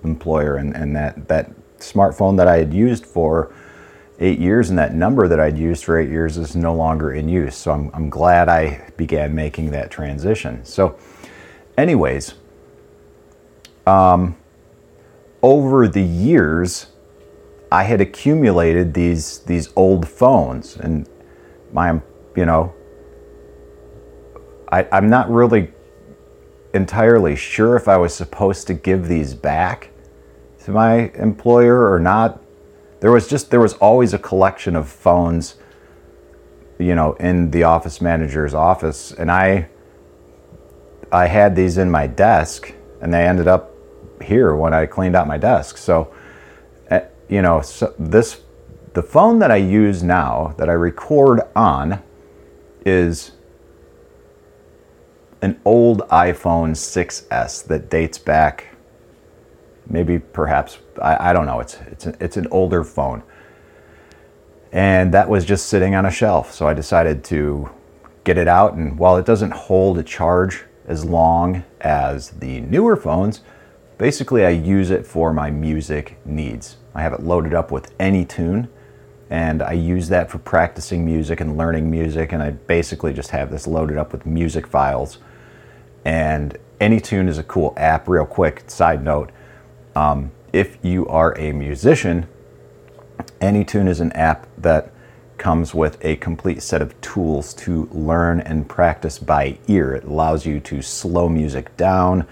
employer 0.03 0.57
and, 0.57 0.75
and 0.75 0.95
that, 0.95 1.27
that 1.27 1.51
smartphone 1.79 2.37
that 2.37 2.47
I 2.47 2.57
had 2.57 2.73
used 2.73 3.05
for 3.05 3.53
eight 4.19 4.39
years 4.39 4.69
and 4.69 4.77
that 4.77 4.93
number 4.93 5.27
that 5.27 5.39
I'd 5.39 5.57
used 5.57 5.83
for 5.83 5.99
eight 5.99 6.09
years 6.09 6.37
is 6.37 6.55
no 6.55 6.73
longer 6.73 7.13
in 7.13 7.27
use. 7.27 7.55
So 7.55 7.71
I'm, 7.71 7.89
I'm 7.93 8.09
glad 8.09 8.49
I 8.49 8.91
began 8.97 9.33
making 9.33 9.71
that 9.71 9.89
transition. 9.89 10.63
So, 10.63 10.97
anyways, 11.77 12.35
um, 13.87 14.37
over 15.41 15.87
the 15.87 16.01
years, 16.01 16.87
I 17.73 17.85
had 17.85 18.01
accumulated 18.01 18.93
these 18.93 19.39
these 19.39 19.73
old 19.75 20.07
phones, 20.07 20.77
and 20.77 21.09
my 21.71 21.99
you 22.35 22.45
know 22.45 22.71
I, 24.71 24.87
I'm 24.91 25.09
not 25.09 25.27
really 25.31 25.71
entirely 26.75 27.35
sure 27.35 27.75
if 27.75 27.87
I 27.87 27.97
was 27.97 28.13
supposed 28.13 28.67
to 28.67 28.75
give 28.75 29.07
these 29.07 29.33
back 29.33 29.89
to 30.65 30.71
my 30.71 31.09
employer 31.15 31.91
or 31.91 31.99
not. 31.99 32.43
There 32.99 33.11
was 33.11 33.27
just 33.27 33.49
there 33.49 33.59
was 33.59 33.73
always 33.73 34.13
a 34.13 34.19
collection 34.19 34.75
of 34.75 34.87
phones, 34.87 35.55
you 36.77 36.93
know, 36.93 37.13
in 37.13 37.49
the 37.49 37.63
office 37.63 38.01
manager's 38.01 38.53
office, 38.53 39.11
and 39.11 39.31
I 39.31 39.67
I 41.11 41.25
had 41.25 41.55
these 41.55 41.79
in 41.79 41.89
my 41.89 42.05
desk, 42.05 42.71
and 43.01 43.11
they 43.11 43.25
ended 43.27 43.47
up 43.47 43.71
here 44.21 44.55
when 44.55 44.75
I 44.75 44.85
cleaned 44.85 45.15
out 45.15 45.25
my 45.25 45.39
desk. 45.39 45.77
So 45.77 46.13
you 47.33 47.41
know, 47.41 47.61
so 47.61 47.95
this 47.97 48.41
the 48.93 49.01
phone 49.01 49.39
that 49.39 49.49
I 49.49 49.55
use 49.55 50.03
now 50.03 50.53
that 50.59 50.69
I 50.69 50.73
record 50.73 51.41
on 51.55 52.03
is 52.85 53.31
an 55.41 55.59
old 55.65 56.01
iPhone 56.09 56.73
6s 56.73 57.65
that 57.65 57.89
dates 57.89 58.19
back 58.19 58.67
maybe 59.89 60.19
perhaps 60.19 60.77
I, 61.01 61.29
I 61.29 61.33
don't 61.33 61.47
know 61.47 61.59
it's 61.59 61.73
it's 61.87 62.05
an, 62.05 62.17
it's 62.19 62.37
an 62.37 62.47
older 62.51 62.83
phone. 62.83 63.23
And 64.71 65.11
that 65.15 65.27
was 65.27 65.43
just 65.43 65.65
sitting 65.65 65.95
on 65.95 66.05
a 66.05 66.11
shelf 66.11 66.53
so 66.53 66.67
I 66.67 66.75
decided 66.75 67.23
to 67.25 67.67
get 68.25 68.37
it 68.37 68.47
out. 68.47 68.75
And 68.75 68.99
while 68.99 69.17
it 69.17 69.25
doesn't 69.25 69.53
hold 69.53 69.97
a 69.97 70.03
charge 70.03 70.65
as 70.85 71.03
long 71.03 71.63
as 71.81 72.29
the 72.29 72.61
newer 72.61 72.95
phones 72.95 73.41
basically 73.97 74.45
I 74.45 74.49
use 74.49 74.91
it 74.91 75.05
for 75.05 75.33
my 75.33 75.49
music 75.51 76.17
needs 76.25 76.77
I 76.95 77.01
have 77.01 77.13
it 77.13 77.21
loaded 77.21 77.53
up 77.53 77.71
with 77.71 77.97
AnyTune, 77.97 78.67
and 79.29 79.63
I 79.63 79.71
use 79.71 80.09
that 80.09 80.29
for 80.29 80.37
practicing 80.37 81.05
music 81.05 81.41
and 81.41 81.57
learning 81.57 81.89
music. 81.89 82.31
And 82.31 82.43
I 82.43 82.51
basically 82.51 83.13
just 83.13 83.31
have 83.31 83.49
this 83.49 83.65
loaded 83.65 83.97
up 83.97 84.11
with 84.11 84.25
music 84.25 84.67
files. 84.67 85.17
And 86.05 86.57
AnyTune 86.79 87.27
is 87.27 87.37
a 87.37 87.43
cool 87.43 87.73
app. 87.77 88.07
Real 88.07 88.25
quick 88.25 88.69
side 88.69 89.03
note: 89.03 89.31
um, 89.95 90.31
if 90.51 90.77
you 90.83 91.07
are 91.07 91.37
a 91.37 91.51
musician, 91.51 92.27
AnyTune 93.41 93.87
is 93.87 93.99
an 93.99 94.11
app 94.11 94.47
that 94.57 94.91
comes 95.39 95.73
with 95.73 95.97
a 96.05 96.15
complete 96.17 96.61
set 96.61 96.81
of 96.81 96.99
tools 97.01 97.53
to 97.55 97.89
learn 97.91 98.39
and 98.41 98.69
practice 98.69 99.17
by 99.17 99.57
ear. 99.67 99.95
It 99.95 100.03
allows 100.03 100.45
you 100.45 100.59
to 100.59 100.81
slow 100.81 101.27
music 101.27 101.75
down 101.75 102.27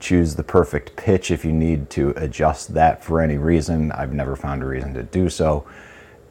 choose 0.00 0.34
the 0.36 0.42
perfect 0.44 0.96
pitch 0.96 1.30
if 1.30 1.44
you 1.44 1.52
need 1.52 1.90
to 1.90 2.10
adjust 2.16 2.74
that 2.74 3.04
for 3.04 3.20
any 3.20 3.38
reason. 3.38 3.92
I've 3.92 4.12
never 4.12 4.36
found 4.36 4.62
a 4.62 4.66
reason 4.66 4.94
to 4.94 5.02
do 5.02 5.28
so. 5.30 5.66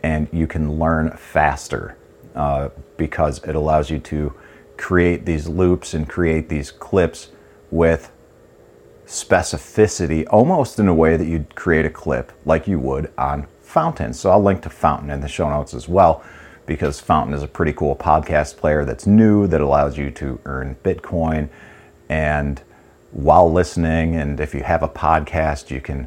And 0.03 0.27
you 0.31 0.47
can 0.47 0.79
learn 0.79 1.11
faster. 1.17 1.97
uh, 2.35 2.69
because 2.97 3.43
it 3.45 3.55
allows 3.55 3.89
you 3.89 3.99
to 3.99 4.33
create 4.77 5.25
these 5.25 5.47
loops 5.47 5.93
and 5.93 6.07
create 6.09 6.49
these 6.49 6.71
clips 6.71 7.29
with 7.71 8.11
specificity, 9.05 10.25
almost 10.29 10.79
in 10.79 10.87
a 10.87 10.93
way 10.93 11.17
that 11.17 11.25
you'd 11.25 11.55
create 11.55 11.85
a 11.85 11.89
clip 11.89 12.31
like 12.45 12.67
you 12.67 12.79
would 12.79 13.11
on 13.17 13.47
Fountain. 13.61 14.13
So 14.13 14.31
I'll 14.31 14.41
link 14.43 14.61
to 14.63 14.69
Fountain 14.69 15.09
in 15.09 15.21
the 15.21 15.27
show 15.27 15.49
notes 15.49 15.73
as 15.73 15.87
well 15.87 16.23
because 16.65 16.99
Fountain 16.99 17.33
is 17.33 17.43
a 17.43 17.47
pretty 17.47 17.73
cool 17.73 17.95
podcast 17.95 18.57
player 18.57 18.85
that's 18.85 19.05
new 19.07 19.47
that 19.47 19.61
allows 19.61 19.97
you 19.97 20.11
to 20.11 20.39
earn 20.45 20.75
Bitcoin 20.83 21.49
and 22.09 22.61
while 23.15 23.49
listening 23.49 24.17
and 24.17 24.41
if 24.41 24.53
you 24.53 24.61
have 24.61 24.83
a 24.83 24.89
podcast 24.89 25.71
you 25.71 25.79
can 25.79 26.05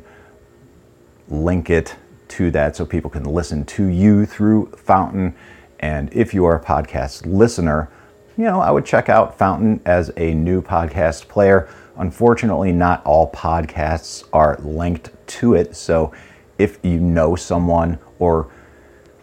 link 1.28 1.70
it 1.70 1.96
to 2.28 2.50
that 2.50 2.76
so 2.76 2.84
people 2.84 3.10
can 3.10 3.24
listen 3.24 3.64
to 3.64 3.86
you 3.86 4.26
through 4.26 4.66
Fountain. 4.76 5.34
And 5.80 6.12
if 6.12 6.34
you 6.34 6.44
are 6.44 6.56
a 6.56 6.62
podcast 6.62 7.24
listener 7.24 7.90
you 8.36 8.44
know 8.44 8.60
I 8.60 8.70
would 8.70 8.84
check 8.84 9.08
out 9.08 9.38
Fountain 9.38 9.80
as 9.86 10.12
a 10.18 10.34
new 10.34 10.60
podcast 10.60 11.28
player. 11.28 11.68
Unfortunately 11.96 12.72
not 12.72 13.02
all 13.06 13.32
podcasts 13.32 14.28
are 14.34 14.58
linked 14.58 15.10
to 15.38 15.54
it. 15.54 15.74
So 15.76 16.12
if 16.58 16.78
you 16.82 17.00
know 17.00 17.36
someone 17.36 17.98
or 18.18 18.50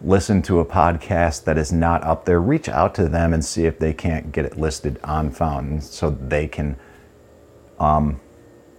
listen 0.00 0.42
to 0.42 0.58
a 0.58 0.64
podcast 0.64 1.44
that 1.44 1.56
is 1.56 1.72
not 1.72 2.02
up 2.02 2.24
there, 2.24 2.40
reach 2.40 2.68
out 2.68 2.96
to 2.96 3.08
them 3.08 3.32
and 3.32 3.44
see 3.44 3.64
if 3.64 3.78
they 3.78 3.92
can't 3.92 4.32
get 4.32 4.44
it 4.44 4.58
listed 4.58 4.98
on 5.04 5.30
Fountain 5.30 5.80
so 5.80 6.10
they 6.10 6.48
can, 6.48 6.76
um, 7.78 8.20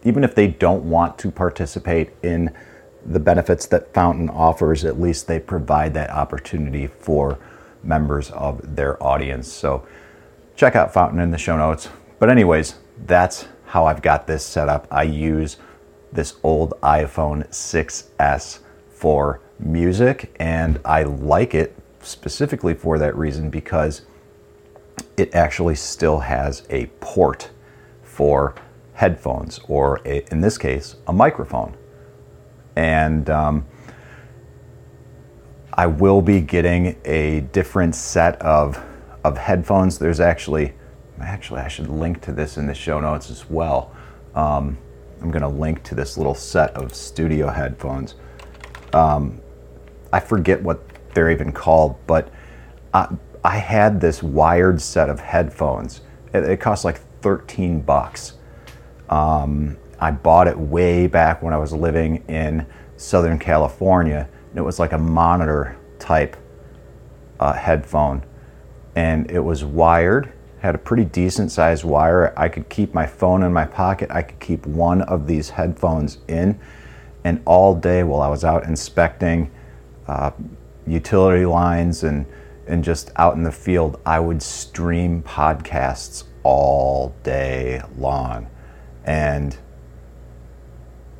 even 0.03 0.23
if 0.23 0.35
they 0.35 0.47
don't 0.47 0.89
want 0.89 1.17
to 1.19 1.31
participate 1.31 2.11
in 2.23 2.53
the 3.05 3.19
benefits 3.19 3.65
that 3.67 3.93
Fountain 3.93 4.29
offers, 4.29 4.83
at 4.83 4.99
least 4.99 5.27
they 5.27 5.39
provide 5.39 5.93
that 5.93 6.09
opportunity 6.09 6.87
for 6.87 7.39
members 7.83 8.31
of 8.31 8.75
their 8.75 9.01
audience. 9.01 9.51
So 9.51 9.87
check 10.55 10.75
out 10.75 10.93
Fountain 10.93 11.19
in 11.19 11.31
the 11.31 11.37
show 11.37 11.57
notes. 11.57 11.89
But, 12.19 12.29
anyways, 12.29 12.75
that's 13.05 13.47
how 13.65 13.85
I've 13.85 14.01
got 14.01 14.27
this 14.27 14.43
set 14.43 14.69
up. 14.69 14.87
I 14.91 15.03
use 15.03 15.57
this 16.11 16.35
old 16.43 16.73
iPhone 16.81 17.47
6S 17.49 18.59
for 18.89 19.41
music, 19.59 20.35
and 20.39 20.79
I 20.83 21.03
like 21.03 21.53
it 21.53 21.75
specifically 22.01 22.73
for 22.73 22.97
that 22.99 23.15
reason 23.15 23.49
because 23.49 24.03
it 25.17 25.33
actually 25.35 25.75
still 25.75 26.19
has 26.19 26.65
a 26.69 26.87
port 26.99 27.49
for 28.03 28.55
headphones, 28.97 29.59
or 29.67 30.01
a, 30.05 30.25
in 30.31 30.41
this 30.41 30.57
case, 30.57 30.95
a 31.05 31.13
microphone. 31.13 31.77
And 32.75 33.29
um, 33.29 33.65
I 35.71 35.85
will 35.85 36.23
be 36.23 36.41
getting 36.41 36.99
a 37.05 37.41
different 37.51 37.93
set 37.93 38.41
of, 38.41 38.83
of 39.23 39.37
headphones. 39.37 39.99
There's 39.99 40.19
actually, 40.19 40.73
actually, 41.21 41.61
I 41.61 41.67
should 41.67 41.89
link 41.89 42.21
to 42.21 42.31
this 42.31 42.57
in 42.57 42.65
the 42.65 42.73
show 42.73 42.99
notes 42.99 43.29
as 43.29 43.47
well. 43.47 43.95
Um, 44.33 44.79
I'm 45.21 45.29
going 45.29 45.43
to 45.43 45.47
link 45.47 45.83
to 45.83 45.95
this 45.95 46.17
little 46.17 46.33
set 46.33 46.71
of 46.71 46.95
studio 46.95 47.49
headphones. 47.49 48.15
Um, 48.93 49.39
I 50.11 50.19
forget 50.19 50.59
what 50.59 50.81
they're 51.13 51.29
even 51.29 51.51
called, 51.51 51.95
but 52.07 52.33
I, 52.95 53.15
I 53.43 53.57
had 53.57 54.01
this 54.01 54.23
wired 54.23 54.81
set 54.81 55.07
of 55.07 55.19
headphones. 55.19 56.01
It, 56.33 56.45
it 56.45 56.59
cost 56.59 56.83
like 56.83 56.99
13 57.21 57.81
bucks. 57.81 58.33
Um, 59.09 59.77
I 59.99 60.11
bought 60.11 60.47
it 60.47 60.57
way 60.57 61.07
back 61.07 61.41
when 61.41 61.53
I 61.53 61.57
was 61.57 61.73
living 61.73 62.23
in 62.27 62.65
Southern 62.97 63.39
California. 63.39 64.29
And 64.49 64.59
it 64.59 64.63
was 64.63 64.79
like 64.79 64.93
a 64.93 64.97
monitor 64.97 65.77
type 65.99 66.35
uh, 67.39 67.53
headphone, 67.53 68.23
and 68.95 69.29
it 69.29 69.39
was 69.39 69.63
wired. 69.63 70.33
Had 70.59 70.75
a 70.75 70.79
pretty 70.79 71.05
decent 71.05 71.51
sized 71.51 71.83
wire. 71.83 72.33
I 72.37 72.49
could 72.49 72.67
keep 72.69 72.93
my 72.93 73.05
phone 73.05 73.43
in 73.43 73.53
my 73.53 73.65
pocket. 73.65 74.09
I 74.11 74.23
could 74.23 74.39
keep 74.39 74.65
one 74.65 75.03
of 75.03 75.27
these 75.27 75.49
headphones 75.49 76.17
in, 76.27 76.59
and 77.23 77.41
all 77.45 77.75
day 77.75 78.03
while 78.03 78.21
I 78.21 78.27
was 78.27 78.43
out 78.43 78.63
inspecting 78.63 79.51
uh, 80.07 80.31
utility 80.85 81.45
lines 81.45 82.03
and 82.03 82.25
and 82.65 82.83
just 82.83 83.11
out 83.15 83.35
in 83.35 83.43
the 83.43 83.51
field, 83.51 83.99
I 84.05 84.19
would 84.19 84.41
stream 84.41 85.23
podcasts 85.23 86.25
all 86.43 87.15
day 87.23 87.81
long, 87.97 88.47
and 89.07 89.57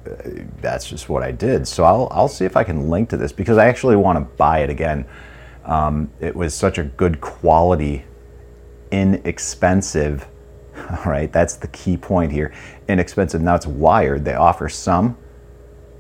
uh, 0.06 0.12
that's 0.62 0.88
just 0.88 1.10
what 1.10 1.24
I 1.24 1.32
did. 1.32 1.68
So 1.68 1.84
I'll 1.84 2.08
I'll 2.12 2.28
see 2.28 2.46
if 2.46 2.56
I 2.56 2.64
can 2.64 2.90
link 2.90 3.10
to 3.10 3.18
this 3.18 3.32
because 3.32 3.58
I 3.58 3.68
actually 3.68 3.96
want 3.96 4.20
to 4.20 4.36
buy 4.36 4.60
it 4.60 4.70
again. 4.70 5.06
Um, 5.66 6.12
it 6.20 6.36
was 6.36 6.54
such 6.54 6.78
a 6.78 6.84
good 6.84 7.20
quality, 7.20 8.06
inexpensive. 8.92 10.28
All 10.78 11.12
right, 11.12 11.34
that's 11.34 11.56
the 11.56 11.68
key 11.70 11.98
point 11.98 12.32
here. 12.32 12.54
Inexpensive. 12.88 13.42
Now 13.42 13.56
it's 13.56 13.68
wired. 13.68 14.24
They 14.24 14.36
offer 14.36 14.70
some 14.70 15.18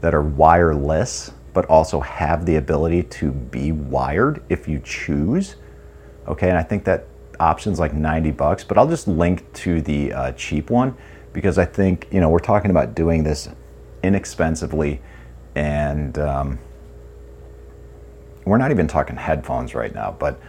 that 0.01 0.13
are 0.13 0.21
wireless 0.21 1.31
but 1.57 1.65
also 1.71 1.99
have 1.99 2.45
the 2.45 2.57
ability 2.57 3.01
to 3.01 3.31
be 3.31 3.71
wired 3.71 4.43
if 4.47 4.67
you 4.67 4.79
choose. 4.85 5.55
Okay, 6.27 6.49
and 6.49 6.55
I 6.55 6.61
think 6.61 6.83
that 6.83 7.07
option's 7.39 7.79
like 7.79 7.95
90 7.95 8.29
bucks, 8.29 8.63
but 8.63 8.77
I'll 8.77 8.87
just 8.87 9.07
link 9.07 9.51
to 9.53 9.81
the 9.81 10.13
uh, 10.13 10.31
cheap 10.33 10.69
one 10.69 10.95
because 11.33 11.57
I 11.57 11.65
think, 11.65 12.07
you 12.11 12.19
know, 12.19 12.29
we're 12.29 12.39
talking 12.39 12.71
about 12.71 12.95
doing 12.95 13.23
this 13.23 13.49
inexpensively 14.03 15.01
and 15.55 16.17
um, 16.17 16.59
we're 18.45 18.57
not 18.57 18.71
even 18.71 18.87
talking 18.87 19.15
headphones 19.15 19.75
right 19.75 19.93
now, 19.93 20.15
but 20.17 20.39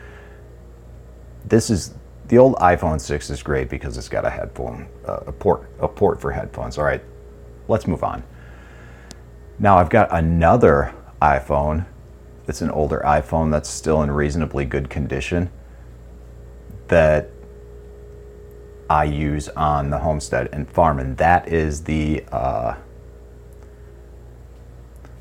this 1.44 1.70
is 1.70 1.94
the 2.28 2.38
old 2.38 2.56
iPhone 2.56 3.00
6 3.00 3.30
is 3.30 3.42
great 3.42 3.68
because 3.70 3.96
it's 3.96 4.08
got 4.08 4.24
a 4.24 4.30
headphone, 4.30 4.86
uh, 5.06 5.20
a 5.26 5.32
port, 5.32 5.68
a 5.80 5.88
port 5.88 6.20
for 6.20 6.30
headphones. 6.30 6.78
All 6.78 6.84
right, 6.84 7.02
let's 7.68 7.86
move 7.86 8.04
on. 8.04 8.22
Now 9.58 9.78
I've 9.78 9.90
got 9.90 10.08
another 10.12 10.94
iPhone. 11.20 11.86
It's 12.46 12.60
an 12.60 12.70
older 12.70 13.02
iPhone 13.04 13.50
that's 13.50 13.68
still 13.68 14.02
in 14.02 14.10
reasonably 14.10 14.64
good 14.64 14.90
condition 14.90 15.50
that 16.88 17.30
I 18.90 19.04
use 19.04 19.48
on 19.50 19.90
the 19.90 19.98
homestead 19.98 20.48
and 20.52 20.68
farm, 20.70 20.98
and 20.98 21.16
that 21.18 21.48
is 21.48 21.84
the. 21.84 22.24
Uh, 22.32 22.76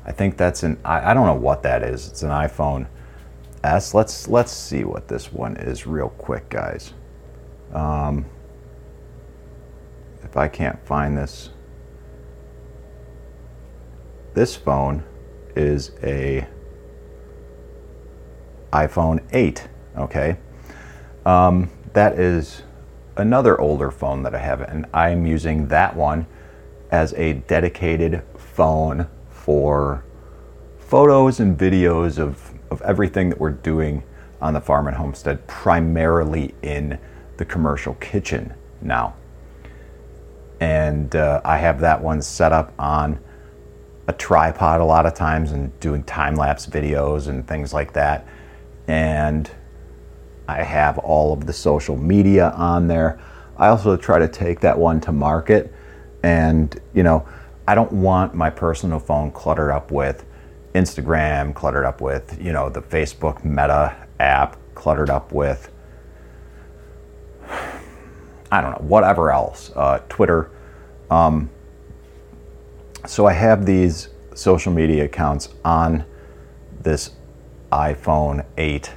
I 0.04 0.12
think 0.12 0.38
that's 0.38 0.62
an. 0.62 0.78
I, 0.84 1.10
I 1.10 1.14
don't 1.14 1.26
know 1.26 1.34
what 1.34 1.62
that 1.64 1.82
is. 1.82 2.08
It's 2.08 2.22
an 2.22 2.30
iPhone 2.30 2.86
S. 3.62 3.92
Let's 3.92 4.26
let's 4.28 4.52
see 4.52 4.84
what 4.84 5.08
this 5.08 5.32
one 5.32 5.56
is 5.56 5.86
real 5.86 6.08
quick, 6.08 6.48
guys. 6.48 6.94
Um, 7.72 8.24
if 10.22 10.36
I 10.36 10.48
can't 10.48 10.82
find 10.86 11.16
this, 11.16 11.50
this 14.34 14.56
phone 14.56 15.04
is 15.56 15.92
a 16.02 16.46
iPhone 18.72 19.22
8. 19.32 19.68
Okay, 19.98 20.38
um, 21.26 21.70
that 21.92 22.18
is 22.18 22.62
another 23.18 23.60
older 23.60 23.90
phone 23.90 24.22
that 24.22 24.34
I 24.34 24.38
have, 24.38 24.62
and 24.62 24.86
I'm 24.94 25.26
using 25.26 25.68
that 25.68 25.94
one 25.94 26.26
as 26.90 27.12
a 27.14 27.34
dedicated 27.34 28.22
phone 28.36 29.08
for 29.28 30.04
photos 30.78 31.40
and 31.40 31.58
videos 31.58 32.18
of, 32.18 32.52
of 32.70 32.80
everything 32.82 33.28
that 33.28 33.38
we're 33.38 33.50
doing 33.50 34.02
on 34.40 34.54
the 34.54 34.60
farm 34.60 34.86
and 34.86 34.96
homestead, 34.96 35.46
primarily 35.46 36.54
in 36.62 36.98
the 37.36 37.44
commercial 37.44 37.94
kitchen 37.94 38.54
now. 38.80 39.14
And 40.60 41.14
uh, 41.14 41.40
I 41.44 41.58
have 41.58 41.80
that 41.80 42.00
one 42.00 42.22
set 42.22 42.52
up 42.52 42.72
on 42.78 43.18
a 44.06 44.12
tripod 44.12 44.80
a 44.80 44.84
lot 44.84 45.06
of 45.06 45.14
times 45.14 45.52
and 45.52 45.78
doing 45.80 46.02
time 46.04 46.34
lapse 46.34 46.66
videos 46.66 47.28
and 47.28 47.46
things 47.46 47.74
like 47.74 47.92
that. 47.92 48.26
And 48.86 49.50
I 50.48 50.62
have 50.62 50.96
all 50.98 51.34
of 51.34 51.46
the 51.46 51.52
social 51.52 51.94
media 51.96 52.50
on 52.56 52.88
there. 52.88 53.20
I 53.58 53.68
also 53.68 53.96
try 53.98 54.18
to 54.18 54.28
take 54.28 54.60
that 54.60 54.78
one 54.78 54.98
to 55.02 55.12
market. 55.12 55.74
And, 56.22 56.74
you 56.94 57.02
know, 57.02 57.28
I 57.68 57.74
don't 57.74 57.92
want 57.92 58.34
my 58.34 58.48
personal 58.48 58.98
phone 58.98 59.30
cluttered 59.30 59.70
up 59.70 59.90
with 59.90 60.24
Instagram, 60.74 61.54
cluttered 61.54 61.84
up 61.84 62.00
with, 62.00 62.42
you 62.42 62.52
know, 62.52 62.70
the 62.70 62.80
Facebook 62.80 63.44
Meta 63.44 63.94
app, 64.18 64.56
cluttered 64.74 65.10
up 65.10 65.32
with, 65.32 65.70
I 68.50 68.62
don't 68.62 68.70
know, 68.70 68.88
whatever 68.88 69.30
else, 69.30 69.70
uh, 69.76 69.98
Twitter. 70.08 70.50
Um, 71.10 71.50
so 73.06 73.26
I 73.26 73.34
have 73.34 73.66
these 73.66 74.08
social 74.34 74.72
media 74.72 75.04
accounts 75.04 75.50
on 75.62 76.06
this 76.80 77.10
iPhone 77.70 78.46
8 78.56 78.94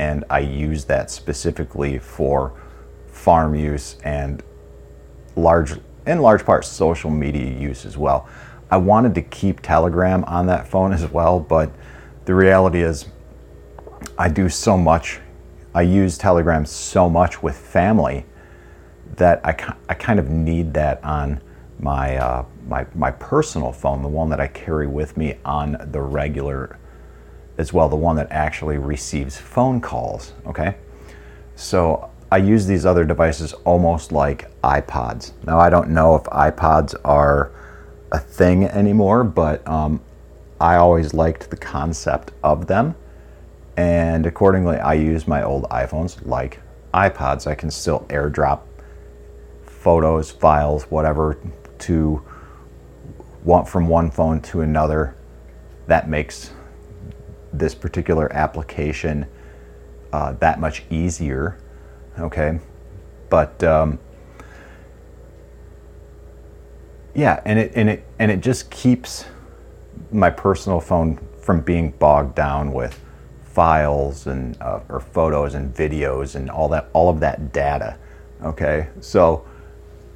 and 0.00 0.24
I 0.30 0.38
use 0.40 0.84
that 0.86 1.10
specifically 1.10 1.98
for 1.98 2.52
farm 3.08 3.54
use 3.54 3.96
and 4.02 4.42
large 5.36 5.78
in 6.06 6.20
large 6.20 6.44
part 6.44 6.64
social 6.64 7.10
media 7.10 7.52
use 7.52 7.84
as 7.84 7.98
well. 7.98 8.28
I 8.70 8.78
wanted 8.78 9.14
to 9.16 9.22
keep 9.22 9.60
Telegram 9.60 10.24
on 10.24 10.46
that 10.46 10.66
phone 10.66 10.92
as 10.92 11.06
well, 11.10 11.38
but 11.38 11.70
the 12.24 12.34
reality 12.34 12.82
is 12.82 13.06
I 14.18 14.28
do 14.28 14.48
so 14.48 14.76
much 14.76 15.20
I 15.72 15.82
use 15.82 16.18
Telegram 16.18 16.66
so 16.66 17.08
much 17.08 17.42
with 17.42 17.56
family 17.56 18.26
that 19.16 19.40
I, 19.44 19.50
I 19.88 19.94
kind 19.94 20.18
of 20.18 20.28
need 20.28 20.74
that 20.74 21.02
on 21.04 21.40
my, 21.78 22.16
uh, 22.16 22.44
my, 22.66 22.86
my 22.94 23.12
personal 23.12 23.70
phone, 23.70 24.02
the 24.02 24.08
one 24.08 24.30
that 24.30 24.40
I 24.40 24.48
carry 24.48 24.88
with 24.88 25.16
me 25.16 25.36
on 25.44 25.76
the 25.92 26.00
regular, 26.00 26.78
as 27.60 27.72
well, 27.74 27.88
the 27.88 27.96
one 27.96 28.16
that 28.16 28.28
actually 28.32 28.78
receives 28.78 29.36
phone 29.36 29.80
calls. 29.80 30.32
Okay. 30.46 30.76
So 31.56 32.10
I 32.32 32.38
use 32.38 32.66
these 32.66 32.86
other 32.86 33.04
devices 33.04 33.52
almost 33.64 34.12
like 34.12 34.50
iPods. 34.62 35.32
Now, 35.44 35.60
I 35.60 35.68
don't 35.68 35.90
know 35.90 36.16
if 36.16 36.22
iPods 36.24 36.94
are 37.04 37.52
a 38.10 38.18
thing 38.18 38.64
anymore, 38.64 39.24
but 39.24 39.66
um, 39.68 40.00
I 40.58 40.76
always 40.76 41.12
liked 41.12 41.50
the 41.50 41.56
concept 41.56 42.32
of 42.42 42.66
them. 42.66 42.94
And 43.76 44.24
accordingly, 44.24 44.78
I 44.78 44.94
use 44.94 45.28
my 45.28 45.42
old 45.42 45.64
iPhones 45.64 46.24
like 46.26 46.60
iPods. 46.94 47.46
I 47.46 47.54
can 47.54 47.70
still 47.70 48.00
airdrop 48.08 48.62
photos, 49.64 50.30
files, 50.30 50.84
whatever, 50.84 51.38
to 51.80 52.22
want 53.44 53.68
from 53.68 53.86
one 53.86 54.10
phone 54.10 54.40
to 54.42 54.62
another. 54.62 55.14
That 55.86 56.08
makes 56.08 56.52
this 57.52 57.74
particular 57.74 58.32
application 58.32 59.26
uh, 60.12 60.32
that 60.34 60.60
much 60.60 60.82
easier. 60.90 61.56
Okay, 62.18 62.58
but 63.28 63.62
um, 63.62 63.98
yeah, 67.14 67.40
and 67.44 67.58
it 67.58 67.72
and 67.74 67.88
it 67.88 68.04
and 68.18 68.30
it 68.30 68.40
just 68.40 68.70
keeps 68.70 69.24
my 70.12 70.30
personal 70.30 70.80
phone 70.80 71.18
from 71.40 71.60
being 71.60 71.90
bogged 71.92 72.34
down 72.34 72.72
with 72.72 72.98
files 73.42 74.26
and 74.26 74.60
uh, 74.60 74.80
or 74.88 75.00
photos 75.00 75.54
and 75.54 75.74
videos 75.74 76.34
and 76.34 76.50
all 76.50 76.68
that 76.68 76.88
all 76.92 77.08
of 77.08 77.20
that 77.20 77.52
data. 77.52 77.96
Okay, 78.42 78.88
so 79.00 79.46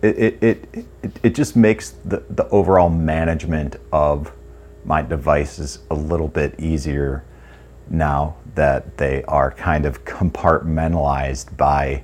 it 0.03 0.19
it, 0.19 0.43
it, 0.43 0.87
it, 1.03 1.21
it 1.23 1.35
just 1.35 1.57
makes 1.57 1.91
the, 2.05 2.23
the 2.31 2.49
overall 2.49 2.89
management 2.89 3.77
of 3.93 4.33
my 4.85 5.03
devices 5.03 5.81
a 5.91 5.95
little 5.95 6.29
bit 6.29 6.59
easier 6.59 7.25
now 7.89 8.37
that 8.55 8.97
they 8.97 9.23
are 9.25 9.51
kind 9.51 9.85
of 9.87 10.05
compartmentalized 10.05 11.57
by 11.57 12.03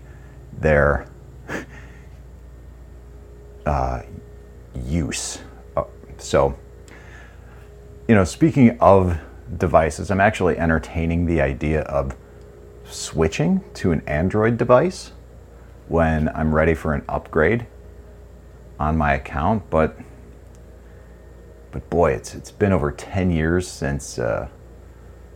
their 0.59 1.07
uh, 3.67 4.03
use. 4.85 5.39
Uh, 5.77 5.85
so, 6.19 6.57
you 8.09 8.15
know, 8.15 8.25
speaking 8.25 8.79
of 8.81 9.19
devices, 9.59 10.11
I'm 10.11 10.21
actually 10.21 10.59
entertaining 10.59 11.27
the 11.27 11.41
idea 11.41 11.83
of 11.83 12.17
switching 12.85 13.63
to 13.75 13.93
an 13.93 14.03
Android 14.07 14.57
device 14.57 15.13
when 15.89 16.29
I'm 16.31 16.55
ready 16.55 16.75
for 16.75 16.95
an 16.95 17.05
upgrade 17.09 17.67
on 18.79 18.97
my 18.97 19.15
account, 19.15 19.69
but 19.71 19.99
but 21.73 21.89
boy, 21.91 22.13
it's 22.13 22.35
it's 22.35 22.51
been 22.51 22.73
over 22.73 22.91
10 22.91 23.31
years 23.31 23.69
since 23.69 24.19
uh, 24.19 24.49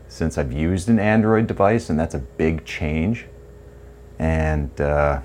since 0.08 0.38
I've 0.38 0.52
used 0.52 0.88
an 0.88 0.98
Android 0.98 1.46
device, 1.46 1.90
and 1.90 1.98
that's 1.98 2.14
a 2.14 2.18
big 2.18 2.64
change. 2.64 3.26
And 4.18 4.80
uh, 4.80 5.20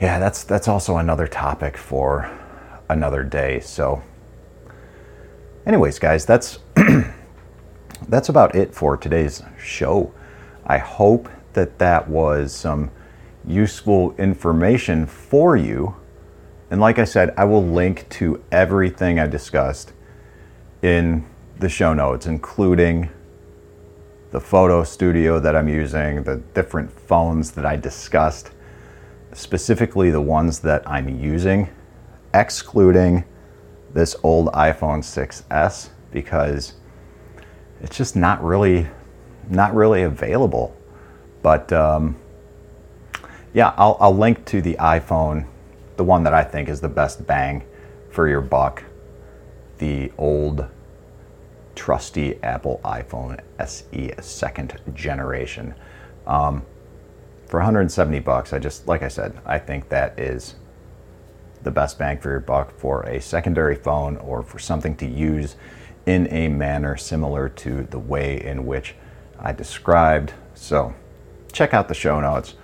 yeah, 0.00 0.18
that's 0.18 0.44
that's 0.44 0.68
also 0.68 0.98
another 0.98 1.26
topic 1.26 1.76
for 1.76 2.30
another 2.88 3.22
day. 3.22 3.60
So, 3.60 4.02
anyways, 5.66 5.98
guys, 5.98 6.26
that's 6.26 6.58
that's 8.08 8.28
about 8.28 8.54
it 8.54 8.74
for 8.74 8.96
today's 8.96 9.42
show. 9.58 10.12
I 10.66 10.78
hope 10.78 11.28
that 11.52 11.78
that 11.78 12.08
was 12.08 12.52
some 12.52 12.90
useful 13.46 14.14
information 14.18 15.06
for 15.06 15.56
you. 15.56 15.94
And 16.70 16.80
like 16.80 16.98
I 16.98 17.04
said, 17.04 17.34
I 17.36 17.44
will 17.44 17.64
link 17.64 18.08
to 18.10 18.42
everything 18.50 19.18
I 19.18 19.26
discussed 19.26 19.92
in 20.82 21.24
the 21.58 21.68
show 21.68 21.94
notes, 21.94 22.26
including 22.26 23.10
the 24.30 24.40
photo 24.40 24.82
studio 24.82 25.38
that 25.38 25.54
I'm 25.54 25.68
using, 25.68 26.24
the 26.24 26.36
different 26.54 26.90
phones 26.90 27.52
that 27.52 27.64
I 27.64 27.76
discussed, 27.76 28.50
specifically 29.32 30.10
the 30.10 30.20
ones 30.20 30.58
that 30.60 30.82
I'm 30.90 31.08
using, 31.08 31.68
excluding 32.32 33.24
this 33.92 34.16
old 34.24 34.48
iPhone 34.48 34.98
6s 34.98 35.90
because 36.10 36.74
it's 37.80 37.96
just 37.96 38.16
not 38.16 38.42
really 38.42 38.88
not 39.48 39.74
really 39.74 40.02
available. 40.02 40.74
But 41.42 41.72
um, 41.72 42.16
yeah, 43.52 43.74
I'll, 43.76 43.96
I'll 44.00 44.16
link 44.16 44.44
to 44.46 44.62
the 44.62 44.74
iPhone, 44.74 45.46
the 45.96 46.04
one 46.04 46.24
that 46.24 46.34
I 46.34 46.42
think 46.42 46.68
is 46.68 46.80
the 46.80 46.88
best 46.88 47.26
bang 47.26 47.64
for 48.10 48.28
your 48.28 48.40
buck, 48.40 48.84
the 49.78 50.12
old 50.18 50.66
trusty 51.74 52.42
Apple 52.42 52.80
iPhone 52.84 53.40
SE 53.58 54.12
second 54.20 54.80
generation. 54.94 55.74
Um, 56.26 56.64
for 57.46 57.58
170 57.58 58.20
bucks, 58.20 58.52
I 58.52 58.58
just 58.58 58.88
like 58.88 59.02
I 59.02 59.08
said, 59.08 59.38
I 59.44 59.58
think 59.58 59.88
that 59.90 60.18
is 60.18 60.54
the 61.62 61.70
best 61.70 61.98
bang 61.98 62.18
for 62.18 62.30
your 62.30 62.40
buck 62.40 62.76
for 62.78 63.02
a 63.02 63.20
secondary 63.20 63.74
phone 63.76 64.16
or 64.18 64.42
for 64.42 64.58
something 64.58 64.96
to 64.96 65.06
use 65.06 65.56
in 66.06 66.26
a 66.32 66.48
manner 66.48 66.96
similar 66.96 67.48
to 67.48 67.84
the 67.84 67.98
way 67.98 68.42
in 68.42 68.66
which 68.66 68.94
I 69.38 69.52
described. 69.52 70.34
So, 70.54 70.94
check 71.52 71.72
out 71.74 71.88
the 71.88 71.94
show 71.94 72.20
notes. 72.20 72.54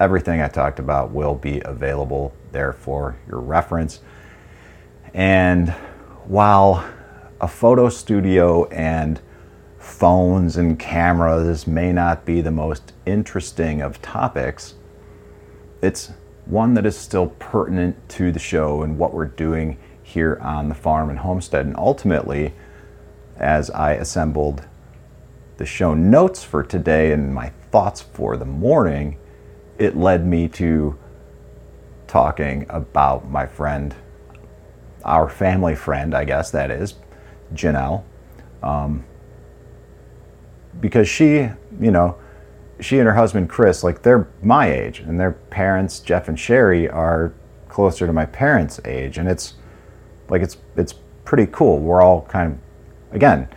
Everything 0.00 0.40
I 0.40 0.48
talked 0.48 0.78
about 0.78 1.10
will 1.10 1.34
be 1.34 1.60
available 1.64 2.32
there 2.52 2.72
for 2.72 3.16
your 3.28 3.40
reference. 3.40 4.00
And 5.12 5.70
while 6.26 6.84
a 7.40 7.48
photo 7.48 7.88
studio 7.88 8.66
and 8.66 9.20
phones 9.78 10.56
and 10.56 10.78
cameras 10.78 11.66
may 11.66 11.92
not 11.92 12.24
be 12.24 12.40
the 12.40 12.50
most 12.50 12.92
interesting 13.06 13.80
of 13.80 14.00
topics, 14.00 14.74
it's 15.82 16.12
one 16.44 16.74
that 16.74 16.86
is 16.86 16.96
still 16.96 17.28
pertinent 17.38 18.08
to 18.08 18.32
the 18.32 18.38
show 18.38 18.82
and 18.82 18.98
what 18.98 19.12
we're 19.12 19.26
doing 19.26 19.78
here 20.02 20.38
on 20.40 20.68
the 20.68 20.74
farm 20.74 21.10
and 21.10 21.18
homestead. 21.18 21.66
And 21.66 21.76
ultimately, 21.76 22.54
as 23.36 23.70
I 23.70 23.92
assembled 23.92 24.64
the 25.56 25.66
show 25.66 25.94
notes 25.94 26.44
for 26.44 26.62
today 26.62 27.12
and 27.12 27.34
my 27.34 27.50
thoughts 27.70 28.00
for 28.00 28.36
the 28.36 28.44
morning, 28.44 29.18
it 29.78 29.96
led 29.96 30.26
me 30.26 30.48
to 30.48 30.98
talking 32.06 32.66
about 32.68 33.30
my 33.30 33.46
friend, 33.46 33.94
our 35.04 35.28
family 35.28 35.74
friend, 35.74 36.14
I 36.14 36.24
guess 36.24 36.50
that 36.50 36.70
is, 36.70 36.94
Janelle, 37.54 38.02
um, 38.62 39.04
because 40.80 41.08
she, 41.08 41.48
you 41.80 41.90
know, 41.90 42.16
she 42.80 42.98
and 42.98 43.06
her 43.06 43.14
husband 43.14 43.48
Chris, 43.48 43.82
like 43.82 44.02
they're 44.02 44.28
my 44.42 44.70
age, 44.72 45.00
and 45.00 45.18
their 45.18 45.32
parents 45.32 46.00
Jeff 46.00 46.28
and 46.28 46.38
Sherry 46.38 46.88
are 46.88 47.32
closer 47.68 48.06
to 48.06 48.12
my 48.12 48.26
parents' 48.26 48.80
age, 48.84 49.18
and 49.18 49.28
it's 49.28 49.54
like 50.28 50.42
it's 50.42 50.56
it's 50.76 50.94
pretty 51.24 51.46
cool. 51.46 51.78
We're 51.80 52.02
all 52.02 52.22
kind 52.22 52.52
of, 52.52 53.14
again, 53.14 53.48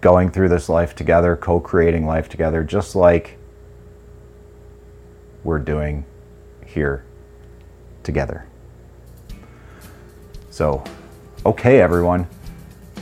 going 0.00 0.30
through 0.30 0.48
this 0.48 0.68
life 0.68 0.94
together, 0.94 1.36
co-creating 1.36 2.06
life 2.06 2.28
together, 2.28 2.62
just 2.64 2.96
like 2.96 3.35
we're 5.46 5.58
doing 5.58 6.04
here 6.66 7.04
together. 8.02 8.46
So 10.50 10.84
Okay, 11.46 11.80
everyone. 11.80 12.26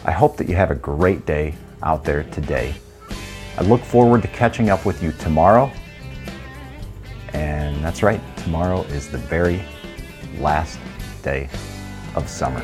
I 0.05 0.11
hope 0.11 0.37
that 0.37 0.51
you 0.51 0.55
have 0.55 0.71
a 0.71 0.75
great 0.75 1.25
day 1.25 1.55
out 1.83 2.05
there 2.05 2.25
today. 2.25 2.75
I 3.57 3.63
look 3.63 3.81
forward 3.81 4.21
to 4.21 4.29
catching 4.29 4.69
up 4.69 4.85
with 4.85 5.03
you 5.03 5.13
tomorrow. 5.13 5.73
And 7.33 7.83
that's 7.83 8.03
right, 8.03 8.21
tomorrow 8.37 8.83
is 8.83 9.09
the 9.09 9.17
very 9.17 9.63
last 10.39 10.79
day 11.23 11.49
of 12.15 12.29
summer. 12.29 12.63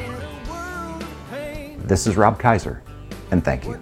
This 1.78 2.06
is 2.06 2.18
Rob 2.18 2.38
Kaiser, 2.38 2.82
and 3.30 3.42
thank 3.42 3.64
you. 3.64 3.80